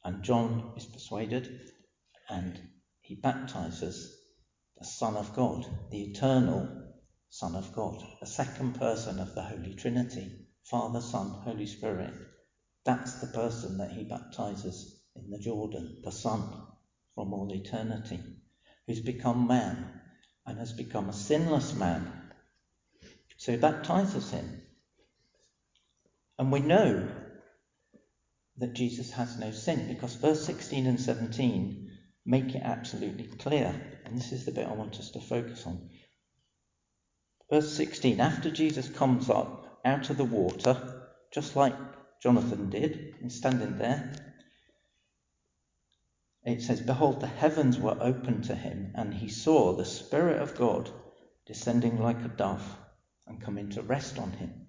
And 0.04 0.24
John 0.24 0.74
is 0.78 0.86
persuaded 0.86 1.50
and 2.30 2.62
he 3.02 3.16
baptizes 3.16 4.19
the 4.79 4.86
Son 4.86 5.17
of 5.17 5.33
God, 5.36 5.65
the 5.91 6.03
eternal 6.03 6.67
Son 7.29 7.55
of 7.55 7.74
God, 7.74 8.01
the 8.21 8.25
second 8.25 8.79
person 8.79 9.19
of 9.19 9.36
the 9.36 9.41
Holy 9.41 9.74
Trinity, 9.74 10.31
Father, 10.63 11.01
Son, 11.01 11.29
Holy 11.43 11.65
Spirit. 11.65 12.13
That's 12.86 13.19
the 13.19 13.27
person 13.27 13.77
that 13.79 13.91
he 13.91 14.05
baptizes 14.05 15.01
in 15.15 15.29
the 15.29 15.38
Jordan, 15.38 16.01
the 16.03 16.12
Son 16.12 16.41
from 17.13 17.33
all 17.33 17.51
eternity, 17.53 18.19
who's 18.88 19.01
become 19.01 19.48
man 19.48 20.01
and 20.45 20.57
has 20.57 20.71
become 20.71 21.09
a 21.09 21.13
sinless 21.13 21.74
man. 21.74 22.31
So 23.38 23.51
he 23.51 23.57
baptizes 23.57 24.31
him. 24.31 24.62
And 26.38 26.51
we 26.53 26.62
know 26.62 27.09
that 28.57 28.74
Jesus 28.74 29.12
has 29.12 29.38
no 29.38 29.51
sin 29.51 29.88
because 29.89 30.15
verse 30.15 30.45
16 30.45 30.88
and 30.88 31.00
17 31.00 31.88
make 32.29 32.53
it 32.53 32.62
absolutely 32.63 33.25
clear. 33.25 33.74
And 34.05 34.15
this 34.15 34.31
is 34.31 34.45
the 34.45 34.51
bit 34.51 34.67
I 34.67 34.74
want 34.74 35.00
us 35.00 35.09
to 35.12 35.19
focus 35.19 35.65
on. 35.65 35.89
Verse 37.50 37.71
16 37.75 38.19
After 38.21 38.51
Jesus 38.51 38.88
comes 38.88 39.31
up 39.31 39.79
out 39.83 40.11
of 40.11 40.18
the 40.18 40.25
water, 40.25 41.07
just 41.33 41.55
like 41.55 41.74
Jonathan 42.22 42.70
did, 42.70 43.15
he's 43.20 43.35
standing 43.35 43.79
there, 43.79 44.13
it 46.46 46.61
says, 46.61 46.81
Behold, 46.81 47.20
the 47.20 47.27
heavens 47.27 47.79
were 47.79 47.98
opened 48.00 48.44
to 48.46 48.55
him, 48.55 48.94
and 48.96 49.11
he 49.11 49.27
saw 49.27 49.74
the 49.74 49.85
Spirit 49.85 50.39
of 50.39 50.55
God 50.55 50.92
descending 51.48 52.00
like 52.00 52.24
a 52.24 52.27
dove 52.27 52.77
and 53.25 53.42
coming 53.42 53.70
to 53.72 53.81
rest 53.81 54.20
on 54.20 54.33
him. 54.33 54.68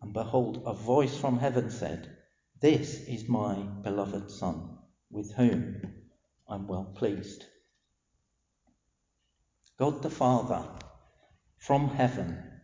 And 0.00 0.12
behold, 0.12 0.64
a 0.66 0.74
voice 0.74 1.16
from 1.16 1.38
heaven 1.38 1.70
said, 1.70 2.16
This 2.60 3.02
is 3.02 3.28
my 3.28 3.54
beloved 3.54 4.32
Son, 4.32 4.78
with 5.10 5.32
whom 5.34 6.01
I'm 6.52 6.66
well 6.66 6.92
pleased. 6.94 7.46
God 9.78 10.02
the 10.02 10.10
Father 10.10 10.68
from 11.56 11.88
heaven 11.88 12.60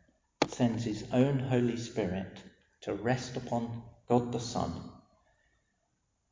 sends 0.47 0.85
his 0.85 1.07
own 1.11 1.39
Holy 1.39 1.79
Spirit 1.79 2.43
to 2.83 2.93
rest 2.93 3.39
upon 3.39 3.83
God 4.07 4.31
the 4.31 4.41
Son 4.41 4.91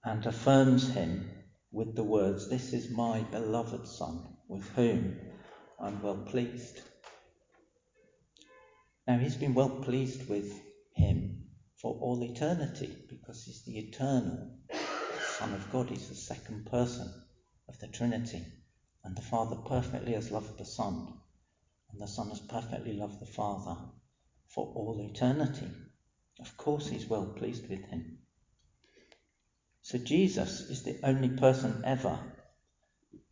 and 0.04 0.26
affirms 0.26 0.90
him 0.90 1.30
with 1.72 1.96
the 1.96 2.04
words, 2.04 2.50
This 2.50 2.74
is 2.74 2.90
my 2.90 3.22
beloved 3.22 3.86
Son, 3.86 4.36
with 4.48 4.68
whom 4.74 5.16
I'm 5.80 6.02
well 6.02 6.26
pleased. 6.26 6.82
Now, 9.08 9.16
he's 9.16 9.36
been 9.36 9.54
well 9.54 9.80
pleased 9.80 10.28
with 10.28 10.60
him 10.92 11.46
for 11.80 11.94
all 12.02 12.22
eternity 12.22 12.94
because 13.08 13.44
he's 13.44 13.64
the 13.64 13.78
eternal 13.78 14.58
Son 15.38 15.54
of 15.54 15.72
God. 15.72 15.88
He's 15.88 16.10
the 16.10 16.14
second 16.14 16.66
person 16.66 17.10
of 17.68 17.78
the 17.78 17.88
Trinity. 17.88 18.44
And 19.04 19.16
the 19.16 19.22
Father 19.22 19.56
perfectly 19.56 20.14
has 20.14 20.30
loved 20.30 20.58
the 20.58 20.64
Son, 20.64 21.14
and 21.90 22.00
the 22.00 22.08
Son 22.08 22.28
has 22.30 22.40
perfectly 22.40 22.94
loved 22.94 23.20
the 23.20 23.26
Father 23.26 23.76
for 24.48 24.66
all 24.74 25.00
eternity. 25.00 25.68
Of 26.40 26.56
course, 26.56 26.88
he's 26.88 27.08
well 27.08 27.26
pleased 27.26 27.68
with 27.68 27.84
him. 27.84 28.18
So 29.82 29.98
Jesus 29.98 30.68
is 30.68 30.82
the 30.82 30.98
only 31.04 31.28
person 31.28 31.82
ever 31.84 32.18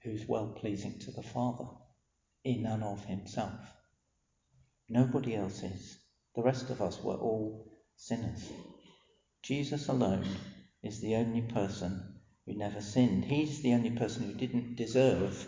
who's 0.02 0.28
well 0.28 0.48
pleasing 0.48 0.98
to 1.00 1.10
the 1.10 1.22
Father 1.22 1.66
in 2.44 2.66
and 2.66 2.84
of 2.84 3.04
himself. 3.04 3.58
Nobody 4.88 5.34
else 5.34 5.62
is. 5.62 5.98
The 6.36 6.42
rest 6.42 6.70
of 6.70 6.80
us 6.80 7.02
were 7.02 7.16
all 7.16 7.72
sinners. 7.96 8.52
Jesus 9.42 9.88
alone 9.88 10.26
is 10.82 11.00
the 11.00 11.16
only 11.16 11.42
person 11.42 12.13
who 12.46 12.54
never 12.54 12.80
sinned. 12.80 13.24
He's 13.24 13.62
the 13.62 13.72
only 13.72 13.90
person 13.90 14.26
who 14.26 14.35
didn't 14.35 14.76
deserve 14.76 15.46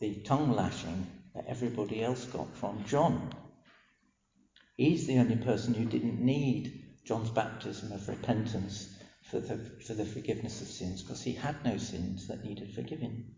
the 0.00 0.14
tongue 0.22 0.52
lashing 0.52 1.06
that 1.34 1.46
everybody 1.46 2.02
else 2.02 2.24
got 2.24 2.56
from 2.56 2.84
John. 2.84 3.30
He's 4.76 5.06
the 5.06 5.18
only 5.18 5.36
person 5.36 5.74
who 5.74 5.84
didn't 5.84 6.20
need 6.20 6.96
John's 7.04 7.30
baptism 7.30 7.92
of 7.92 8.08
repentance 8.08 8.88
for 9.22 9.40
the, 9.40 9.56
for 9.86 9.94
the 9.94 10.04
forgiveness 10.04 10.60
of 10.60 10.68
sins 10.68 11.02
because 11.02 11.22
he 11.22 11.32
had 11.32 11.64
no 11.64 11.76
sins 11.76 12.28
that 12.28 12.44
needed 12.44 12.74
forgiving. 12.74 13.34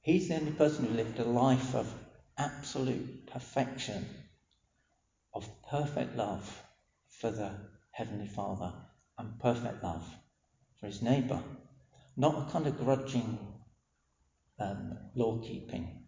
He's 0.00 0.28
the 0.28 0.36
only 0.36 0.52
person 0.52 0.86
who 0.86 0.94
lived 0.94 1.18
a 1.18 1.24
life 1.24 1.74
of 1.74 1.92
absolute 2.38 3.26
perfection, 3.26 4.06
of 5.34 5.48
perfect 5.68 6.16
love 6.16 6.62
for 7.08 7.30
the 7.30 7.52
Heavenly 7.90 8.26
Father 8.26 8.72
and 9.18 9.38
perfect 9.38 9.82
love 9.82 10.04
for 10.82 10.88
his 10.88 11.00
neighbour. 11.00 11.40
Not 12.18 12.48
a 12.48 12.50
kind 12.50 12.66
of 12.66 12.76
grudging 12.76 13.38
um, 14.58 14.98
law 15.14 15.38
keeping, 15.38 16.02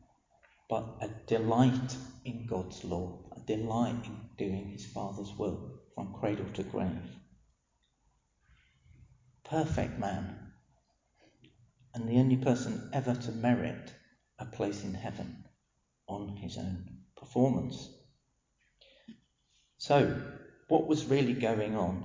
but 0.68 0.84
a 1.00 1.08
delight 1.26 1.96
in 2.26 2.44
God's 2.46 2.84
law, 2.84 3.30
a 3.34 3.40
delight 3.40 4.04
in 4.04 4.18
doing 4.36 4.68
his 4.68 4.84
Father's 4.84 5.32
will 5.38 5.80
from 5.94 6.12
cradle 6.12 6.50
to 6.54 6.62
grave 6.64 7.16
perfect 9.44 9.98
man, 9.98 10.36
and 11.94 12.08
the 12.08 12.18
only 12.18 12.36
person 12.36 12.90
ever 12.92 13.14
to 13.14 13.30
merit 13.30 13.94
a 14.38 14.44
place 14.44 14.82
in 14.82 14.94
heaven 14.94 15.44
on 16.08 16.36
his 16.36 16.56
own 16.58 16.84
performance. 17.16 17.88
So, 19.78 20.20
what 20.68 20.86
was 20.88 21.06
really 21.06 21.34
going 21.34 21.76
on 21.76 22.04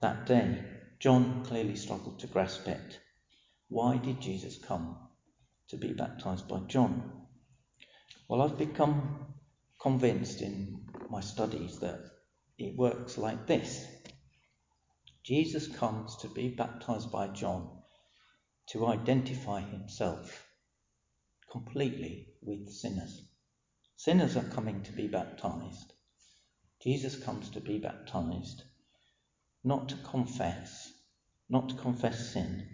that 0.00 0.24
day? 0.24 0.71
John 1.02 1.44
clearly 1.44 1.74
struggled 1.74 2.20
to 2.20 2.28
grasp 2.28 2.68
it. 2.68 3.00
Why 3.68 3.96
did 3.96 4.20
Jesus 4.20 4.56
come 4.56 4.96
to 5.66 5.76
be 5.76 5.92
baptized 5.92 6.46
by 6.46 6.60
John? 6.68 7.26
Well, 8.28 8.40
I've 8.40 8.56
become 8.56 9.34
convinced 9.80 10.42
in 10.42 10.88
my 11.10 11.18
studies 11.18 11.80
that 11.80 11.98
it 12.56 12.76
works 12.76 13.18
like 13.18 13.48
this 13.48 13.84
Jesus 15.24 15.66
comes 15.66 16.14
to 16.18 16.28
be 16.28 16.50
baptized 16.50 17.10
by 17.10 17.26
John 17.26 17.68
to 18.68 18.86
identify 18.86 19.60
himself 19.60 20.46
completely 21.50 22.28
with 22.42 22.70
sinners. 22.70 23.24
Sinners 23.96 24.36
are 24.36 24.54
coming 24.54 24.84
to 24.84 24.92
be 24.92 25.08
baptized. 25.08 25.94
Jesus 26.80 27.16
comes 27.16 27.50
to 27.50 27.60
be 27.60 27.78
baptized 27.78 28.62
not 29.64 29.88
to 29.88 29.96
confess, 29.96 30.91
not 31.52 31.68
to 31.68 31.74
confess 31.74 32.32
sin, 32.32 32.66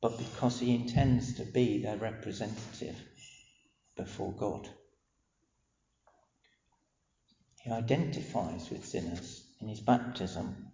but 0.00 0.16
because 0.16 0.58
he 0.58 0.74
intends 0.74 1.34
to 1.34 1.44
be 1.44 1.82
their 1.82 1.98
representative 1.98 2.96
before 3.98 4.32
God. 4.32 4.66
He 7.62 7.70
identifies 7.70 8.70
with 8.70 8.86
sinners 8.86 9.44
in 9.60 9.68
his 9.68 9.80
baptism 9.80 10.68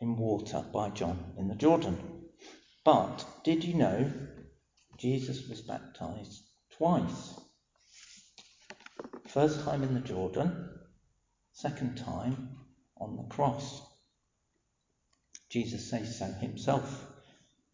in 0.00 0.16
water 0.16 0.64
by 0.72 0.90
John 0.90 1.34
in 1.38 1.46
the 1.46 1.54
Jordan. 1.54 1.96
But 2.84 3.24
did 3.44 3.62
you 3.62 3.74
know 3.74 4.10
Jesus 4.98 5.48
was 5.48 5.60
baptized 5.60 6.42
twice? 6.72 7.38
First 9.28 9.60
time 9.60 9.84
in 9.84 9.94
the 9.94 10.00
Jordan, 10.00 10.70
second 11.52 11.98
time 11.98 12.56
on 12.96 13.16
the 13.16 13.32
cross. 13.32 13.89
Jesus 15.50 15.90
says 15.90 16.16
so 16.16 16.26
himself. 16.26 17.06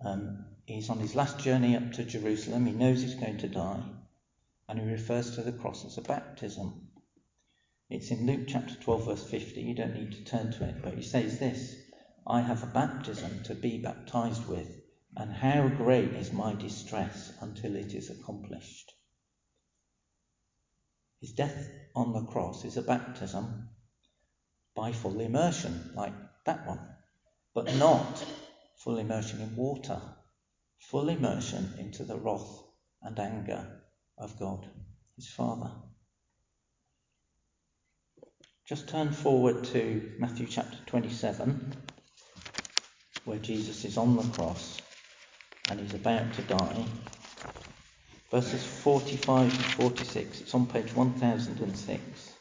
Um, 0.03 0.47
he's 0.65 0.89
on 0.89 0.99
his 0.99 1.15
last 1.15 1.39
journey 1.39 1.77
up 1.77 1.93
to 1.93 2.05
Jerusalem. 2.05 2.65
He 2.65 2.73
knows 2.73 3.03
he's 3.03 3.15
going 3.15 3.37
to 3.39 3.49
die. 3.49 3.83
And 4.69 4.79
he 4.79 4.85
refers 4.85 5.33
to 5.33 5.43
the 5.43 5.53
cross 5.53 5.85
as 5.85 5.99
a 5.99 6.03
baptism. 6.03 6.89
It's 7.91 8.11
in 8.11 8.27
Luke 8.27 8.47
chapter 8.49 8.75
12, 8.75 9.05
verse 9.05 9.31
50. 9.31 9.61
You 9.61 9.75
don't 9.75 9.95
need 9.95 10.13
to 10.13 10.25
turn 10.25 10.53
to 10.53 10.65
it, 10.65 10.77
but 10.83 10.95
he 10.95 11.03
says 11.03 11.39
this 11.39 11.77
I 12.27 12.41
have 12.41 12.63
a 12.63 12.67
baptism 12.67 13.43
to 13.45 13.55
be 13.55 13.79
baptized 13.79 14.49
with, 14.49 14.69
and 15.15 15.33
how 15.33 15.69
great 15.69 16.13
is 16.15 16.33
my 16.33 16.55
distress 16.55 17.33
until 17.41 17.77
it 17.77 17.95
is 17.95 18.11
accomplished. 18.11 18.93
His 21.21 21.33
death 21.33 21.69
on 21.95 22.13
the 22.13 22.25
cross 22.25 22.65
is 22.65 22.77
a 22.77 22.83
baptism 22.83 23.69
by 24.75 24.93
full 24.93 25.21
immersion, 25.21 25.93
like 25.95 26.15
that 26.47 26.67
one, 26.67 26.96
but 27.57 27.75
not 27.77 28.23
full 28.77 28.99
immersion 28.99 29.41
in 29.41 29.57
water, 29.57 29.99
full 30.79 31.09
immersion 31.09 31.73
into 31.79 32.05
the 32.05 32.15
wrath 32.15 32.63
and 33.01 33.19
anger 33.19 33.67
of 34.19 34.39
God, 34.39 34.69
his 35.17 35.27
Father. 35.27 35.71
Just 38.69 38.91
turn 38.91 39.11
forward 39.11 39.65
to 39.65 40.13
Matthew 40.19 40.47
chapter 40.47 40.77
27, 40.85 41.73
where 43.25 43.39
Jesus 43.39 43.87
is 43.87 43.97
on 43.97 44.19
the 44.19 44.23
cross 44.35 44.83
and 45.71 45.81
he's 45.81 45.95
about 45.95 46.35
to 46.35 46.43
die. 46.43 46.85
Verses 48.31 48.67
45 48.67 49.51
to 49.51 49.63
46. 49.63 50.43
It's 50.43 50.55
on 50.55 50.67
page 50.67 50.95
1006. 50.95 52.33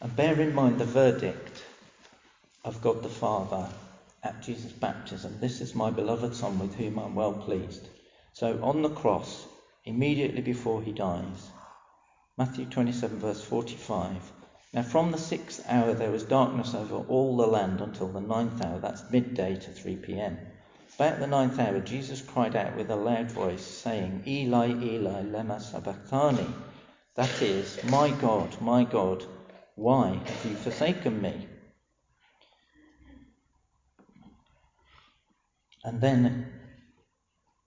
And 0.00 0.16
bear 0.16 0.40
in 0.40 0.54
mind 0.54 0.78
the 0.78 0.84
verdict 0.84 1.51
of 2.64 2.80
God 2.82 3.02
the 3.02 3.08
Father 3.08 3.68
at 4.22 4.42
Jesus' 4.42 4.72
baptism. 4.72 5.38
This 5.40 5.60
is 5.60 5.74
my 5.74 5.90
beloved 5.90 6.34
Son 6.34 6.58
with 6.58 6.74
whom 6.74 6.98
I'm 6.98 7.14
well 7.14 7.34
pleased. 7.34 7.88
So 8.34 8.60
on 8.62 8.82
the 8.82 8.90
cross, 8.90 9.48
immediately 9.84 10.42
before 10.42 10.82
he 10.82 10.92
dies, 10.92 11.50
Matthew 12.38 12.66
27, 12.66 13.18
verse 13.20 13.42
45. 13.42 14.32
Now 14.74 14.82
from 14.82 15.12
the 15.12 15.18
sixth 15.18 15.64
hour 15.68 15.94
there 15.94 16.10
was 16.10 16.24
darkness 16.24 16.74
over 16.74 16.96
all 16.96 17.36
the 17.36 17.46
land 17.46 17.80
until 17.80 18.08
the 18.08 18.20
ninth 18.20 18.64
hour, 18.64 18.78
that's 18.80 19.10
midday 19.10 19.56
to 19.56 19.72
3 19.72 19.96
p.m. 19.96 20.38
About 20.96 21.20
the 21.20 21.26
ninth 21.26 21.58
hour, 21.60 21.80
Jesus 21.80 22.22
cried 22.22 22.56
out 22.56 22.76
with 22.76 22.90
a 22.90 22.96
loud 22.96 23.30
voice, 23.30 23.62
saying, 23.62 24.22
Eli, 24.26 24.74
Eli, 24.82 25.22
lema 25.22 25.60
sabachthani. 25.60 26.46
That 27.16 27.42
is, 27.42 27.78
My 27.90 28.10
God, 28.12 28.56
my 28.60 28.84
God, 28.84 29.24
why 29.76 30.20
have 30.24 30.44
you 30.46 30.56
forsaken 30.56 31.20
me? 31.20 31.48
And 35.84 36.00
then, 36.00 36.52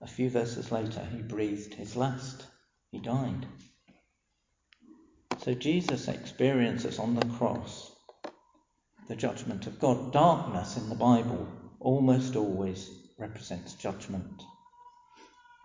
a 0.00 0.06
few 0.06 0.30
verses 0.30 0.72
later, 0.72 1.04
he 1.04 1.22
breathed 1.22 1.74
his 1.74 1.96
last. 1.96 2.46
He 2.90 2.98
died. 2.98 3.46
So 5.38 5.54
Jesus 5.54 6.08
experiences 6.08 6.98
on 6.98 7.14
the 7.14 7.26
cross 7.36 7.92
the 9.08 9.16
judgment 9.16 9.66
of 9.66 9.78
God. 9.78 10.12
Darkness 10.12 10.76
in 10.76 10.88
the 10.88 10.94
Bible 10.94 11.46
almost 11.78 12.36
always 12.36 12.90
represents 13.18 13.74
judgment. 13.74 14.42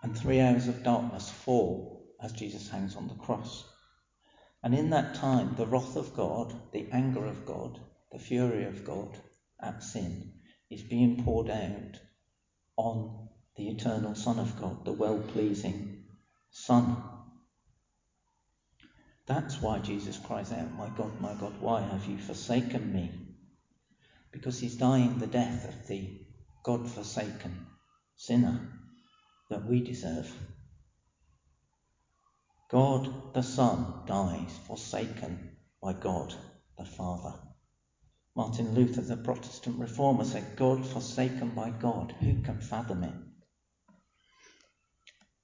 And 0.02 0.16
three 0.16 0.40
hours 0.40 0.68
of 0.68 0.82
darkness 0.82 1.30
fall 1.30 2.04
as 2.22 2.32
Jesus 2.32 2.68
hangs 2.68 2.96
on 2.96 3.08
the 3.08 3.14
cross. 3.14 3.64
And 4.62 4.74
in 4.74 4.90
that 4.90 5.14
time, 5.14 5.54
the 5.56 5.66
wrath 5.66 5.96
of 5.96 6.14
God, 6.14 6.54
the 6.72 6.86
anger 6.92 7.26
of 7.26 7.44
God, 7.44 7.80
the 8.12 8.18
fury 8.18 8.64
of 8.64 8.84
God 8.84 9.18
at 9.60 9.82
sin 9.82 10.32
is 10.70 10.82
being 10.82 11.24
poured 11.24 11.50
out 11.50 11.98
on 12.76 13.28
the 13.56 13.68
eternal 13.68 14.14
Son 14.14 14.38
of 14.38 14.60
God, 14.60 14.84
the 14.84 14.92
well 14.92 15.18
pleasing 15.18 16.04
Son 16.50 17.12
that's 19.26 19.62
why 19.62 19.78
Jesus 19.78 20.18
cries 20.18 20.52
out, 20.52 20.72
My 20.72 20.88
God, 20.96 21.20
my 21.20 21.34
God, 21.34 21.54
why 21.60 21.80
have 21.80 22.06
you 22.06 22.18
forsaken 22.18 22.92
me? 22.92 23.10
Because 24.32 24.58
he's 24.58 24.76
dying 24.76 25.18
the 25.18 25.26
death 25.26 25.68
of 25.68 25.86
the 25.86 26.20
God 26.64 26.88
forsaken 26.88 27.66
sinner 28.16 28.68
that 29.48 29.64
we 29.64 29.80
deserve. 29.80 30.34
God 32.68 33.34
the 33.34 33.42
Son 33.42 34.02
dies 34.06 34.58
forsaken 34.66 35.56
by 35.80 35.92
God 35.92 36.34
the 36.76 36.84
Father. 36.84 37.34
Martin 38.34 38.74
Luther, 38.74 39.02
the 39.02 39.16
Protestant 39.16 39.78
reformer, 39.78 40.24
said, 40.24 40.56
God 40.56 40.86
forsaken 40.86 41.50
by 41.50 41.70
God, 41.70 42.14
who 42.20 42.40
can 42.42 42.60
fathom 42.60 43.04
it? 43.04 43.14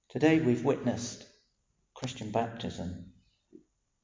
Today 0.09 0.39
we've 0.39 0.65
witnessed 0.65 1.27
Christian 1.95 2.31
baptism 2.31 3.13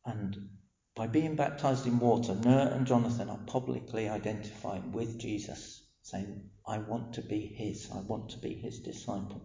and 0.04 0.50
by 0.94 1.06
being 1.06 1.34
baptized 1.34 1.86
in 1.86 1.98
water, 1.98 2.34
Ner 2.34 2.68
and 2.72 2.86
Jonathan 2.86 3.28
are 3.28 3.40
publicly 3.46 4.08
identifying 4.08 4.92
with 4.92 5.18
Jesus, 5.18 5.82
saying, 6.02 6.50
I 6.66 6.78
want 6.78 7.14
to 7.14 7.22
be 7.22 7.40
his, 7.40 7.90
I 7.90 8.00
want 8.00 8.30
to 8.30 8.38
be 8.38 8.54
his 8.54 8.78
disciple. 8.78 9.40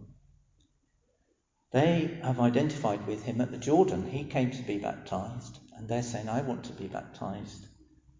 They 1.72 2.20
have 2.22 2.40
identified 2.40 3.06
with 3.06 3.24
him 3.24 3.40
at 3.40 3.50
the 3.50 3.58
Jordan. 3.58 4.06
He 4.06 4.24
came 4.24 4.50
to 4.50 4.62
be 4.62 4.78
baptized, 4.78 5.58
and 5.76 5.88
they're 5.88 6.02
saying, 6.02 6.28
I 6.28 6.42
want 6.42 6.64
to 6.64 6.72
be 6.72 6.86
baptized 6.86 7.66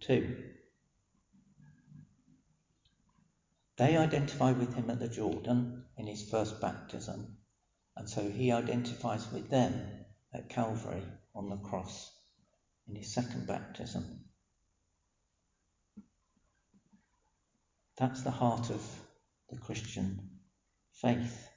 too. 0.00 0.49
They 3.80 3.96
identify 3.96 4.52
with 4.52 4.74
him 4.74 4.90
at 4.90 4.98
the 4.98 5.08
Jordan 5.08 5.86
in 5.96 6.06
his 6.06 6.28
first 6.28 6.60
baptism, 6.60 7.38
and 7.96 8.06
so 8.06 8.28
he 8.28 8.52
identifies 8.52 9.32
with 9.32 9.48
them 9.48 10.04
at 10.34 10.50
Calvary 10.50 11.02
on 11.34 11.48
the 11.48 11.56
cross 11.56 12.12
in 12.86 12.94
his 12.94 13.10
second 13.10 13.46
baptism. 13.46 14.26
That's 17.96 18.20
the 18.20 18.30
heart 18.30 18.68
of 18.68 18.86
the 19.48 19.56
Christian 19.56 20.28
faith. 20.92 21.48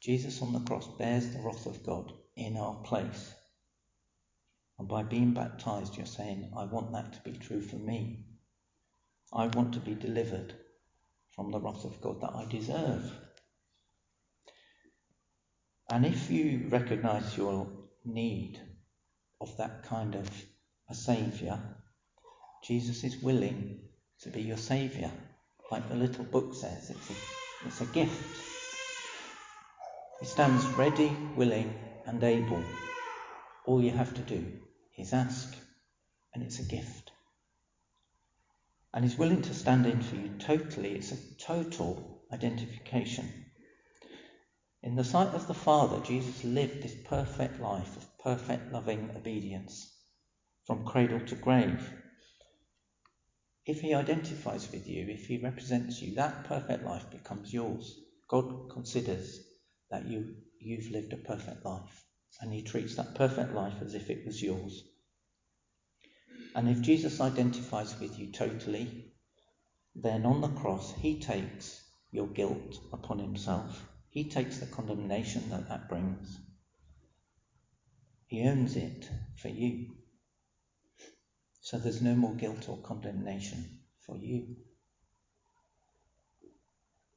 Jesus 0.00 0.40
on 0.40 0.54
the 0.54 0.60
cross 0.60 0.88
bears 0.96 1.28
the 1.28 1.42
wrath 1.42 1.66
of 1.66 1.84
God 1.84 2.14
in 2.34 2.56
our 2.56 2.76
place. 2.76 3.34
And 4.78 4.88
by 4.88 5.02
being 5.02 5.34
baptized, 5.34 5.98
you're 5.98 6.06
saying, 6.06 6.50
I 6.56 6.64
want 6.64 6.92
that 6.92 7.12
to 7.12 7.30
be 7.30 7.36
true 7.36 7.60
for 7.60 7.76
me. 7.76 8.24
I 9.34 9.48
want 9.48 9.74
to 9.74 9.80
be 9.80 9.94
delivered 9.94 10.54
from 11.36 11.52
the 11.52 11.60
wrath 11.60 11.84
of 11.84 12.00
God 12.00 12.20
that 12.22 12.34
I 12.34 12.46
deserve. 12.46 13.12
And 15.90 16.04
if 16.04 16.30
you 16.30 16.66
recognize 16.70 17.36
your 17.36 17.68
need 18.04 18.58
of 19.40 19.56
that 19.58 19.84
kind 19.84 20.14
of 20.14 20.28
a 20.88 20.94
saviour, 20.94 21.60
Jesus 22.64 23.04
is 23.04 23.22
willing 23.22 23.80
to 24.22 24.30
be 24.30 24.42
your 24.42 24.56
saviour. 24.56 25.10
Like 25.70 25.88
the 25.88 25.94
little 25.94 26.24
book 26.24 26.54
says, 26.54 26.90
it's 26.90 27.10
a, 27.10 27.14
it's 27.66 27.80
a 27.82 27.86
gift. 27.86 28.40
He 30.20 30.26
stands 30.26 30.64
ready, 30.78 31.14
willing, 31.36 31.72
and 32.06 32.22
able. 32.24 32.62
All 33.66 33.82
you 33.82 33.90
have 33.90 34.14
to 34.14 34.22
do 34.22 34.44
is 34.96 35.12
ask, 35.12 35.54
and 36.34 36.42
it's 36.42 36.58
a 36.58 36.64
gift. 36.64 37.05
And 38.94 39.04
he's 39.04 39.18
willing 39.18 39.42
to 39.42 39.54
stand 39.54 39.86
in 39.86 40.02
for 40.02 40.16
you 40.16 40.30
totally. 40.38 40.94
It's 40.94 41.12
a 41.12 41.34
total 41.38 42.22
identification. 42.32 43.46
In 44.82 44.94
the 44.94 45.04
sight 45.04 45.34
of 45.34 45.46
the 45.48 45.54
Father, 45.54 46.00
Jesus 46.00 46.44
lived 46.44 46.82
this 46.82 46.94
perfect 47.04 47.60
life 47.60 47.96
of 47.96 48.18
perfect 48.18 48.72
loving 48.72 49.10
obedience 49.16 49.92
from 50.64 50.84
cradle 50.84 51.20
to 51.26 51.34
grave. 51.34 51.92
If 53.66 53.80
he 53.80 53.94
identifies 53.94 54.70
with 54.70 54.86
you, 54.88 55.08
if 55.08 55.26
he 55.26 55.38
represents 55.38 56.00
you, 56.00 56.14
that 56.14 56.44
perfect 56.44 56.84
life 56.84 57.10
becomes 57.10 57.52
yours. 57.52 57.98
God 58.28 58.70
considers 58.70 59.40
that 59.90 60.06
you, 60.06 60.36
you've 60.60 60.90
lived 60.90 61.12
a 61.12 61.16
perfect 61.16 61.64
life, 61.64 62.04
and 62.40 62.52
he 62.52 62.62
treats 62.62 62.94
that 62.96 63.14
perfect 63.14 63.54
life 63.54 63.82
as 63.82 63.94
if 63.94 64.08
it 64.08 64.24
was 64.24 64.42
yours. 64.42 64.84
And 66.56 66.70
if 66.70 66.80
Jesus 66.80 67.20
identifies 67.20 68.00
with 68.00 68.18
you 68.18 68.32
totally, 68.32 69.12
then 69.94 70.24
on 70.24 70.40
the 70.40 70.48
cross 70.48 70.94
he 70.94 71.20
takes 71.20 71.84
your 72.10 72.28
guilt 72.28 72.78
upon 72.94 73.18
himself 73.18 73.86
He 74.08 74.30
takes 74.30 74.60
the 74.60 74.66
condemnation 74.66 75.50
that 75.50 75.68
that 75.68 75.90
brings. 75.90 76.38
He 78.26 78.48
owns 78.48 78.74
it 78.74 79.10
for 79.36 79.48
you. 79.48 79.96
So 81.60 81.76
there's 81.76 82.00
no 82.00 82.14
more 82.14 82.32
guilt 82.32 82.70
or 82.70 82.78
condemnation 82.78 83.80
for 84.06 84.16
you. 84.16 84.56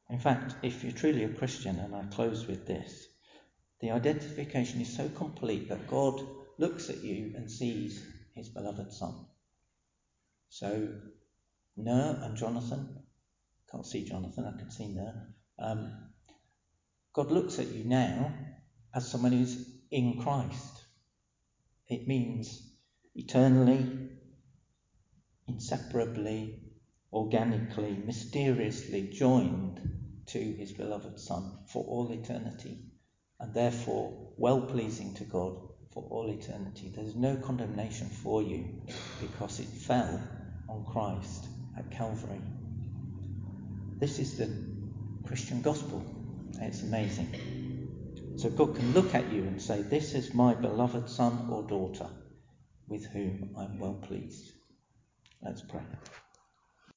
In 0.10 0.19
fact, 0.19 0.56
if 0.62 0.84
you're 0.84 0.91
truly 0.91 1.23
a 1.23 1.30
Christian, 1.30 1.80
and 1.80 1.95
I 1.95 2.04
close 2.08 2.45
with 2.45 2.67
this, 2.67 3.08
the 3.80 3.91
identification 3.91 4.82
is 4.82 4.93
so 4.93 5.08
complete 5.08 5.69
that 5.69 5.88
God 5.88 6.21
looks 6.58 6.89
at 6.89 7.02
you 7.02 7.32
and 7.38 7.49
sees 7.49 8.06
his 8.39 8.49
beloved 8.49 8.91
Son. 8.91 9.13
So, 10.49 10.89
Ner 11.78 12.19
and 12.23 12.36
Jonathan, 12.36 13.04
can't 13.71 13.86
see 13.86 14.04
Jonathan, 14.06 14.45
I 14.45 14.58
can 14.58 14.71
see 14.71 14.88
Ner. 14.88 15.36
Um, 15.60 16.10
God 17.13 17.32
looks 17.32 17.60
at 17.60 17.67
you 17.67 17.84
now 17.84 18.34
as 18.95 19.10
someone 19.10 19.34
who's 19.34 19.82
in 19.91 20.19
Christ. 20.21 20.86
It 21.88 22.08
means 22.08 22.75
eternally, 23.13 24.10
inseparably, 25.47 26.62
organically, 27.12 27.93
mysteriously 27.97 29.10
joined 29.10 29.82
to 30.28 30.39
his 30.39 30.71
beloved 30.71 31.19
Son 31.19 31.60
for 31.67 31.84
all 31.84 32.12
eternity, 32.12 32.78
and 33.39 33.54
therefore 33.54 34.32
well 34.38 34.62
pleasing 34.62 35.13
to 35.15 35.25
God 35.25 35.68
for 35.91 36.06
all 36.10 36.30
eternity. 36.30 36.91
There's 36.95 37.15
no 37.15 37.36
condemnation 37.36 38.08
for 38.08 38.43
you 38.43 38.65
because 39.19 39.60
it 39.60 39.67
fell 39.67 40.21
on 40.67 40.86
Christ 40.86 41.47
at 41.78 41.89
Calvary. 41.91 42.41
This 43.97 44.19
is 44.19 44.38
the 44.38 44.49
Christian 45.25 45.62
gospel. 45.62 46.04
It's 46.62 46.84
amazing. 46.84 48.36
So 48.38 48.49
God 48.49 48.75
can 48.75 48.93
look 48.93 49.13
at 49.15 49.32
you 49.32 49.41
and 49.41 49.62
say, 49.62 49.82
This 49.82 50.13
is 50.13 50.34
my 50.34 50.54
beloved 50.54 51.10
son 51.10 51.49
or 51.52 51.63
daughter 51.63 52.08
with 52.88 53.06
whom 53.08 53.56
I'm 53.58 53.80
well 53.80 53.99
pleased. 54.02 54.52
Let's 55.41 55.62
pray. 55.62 55.82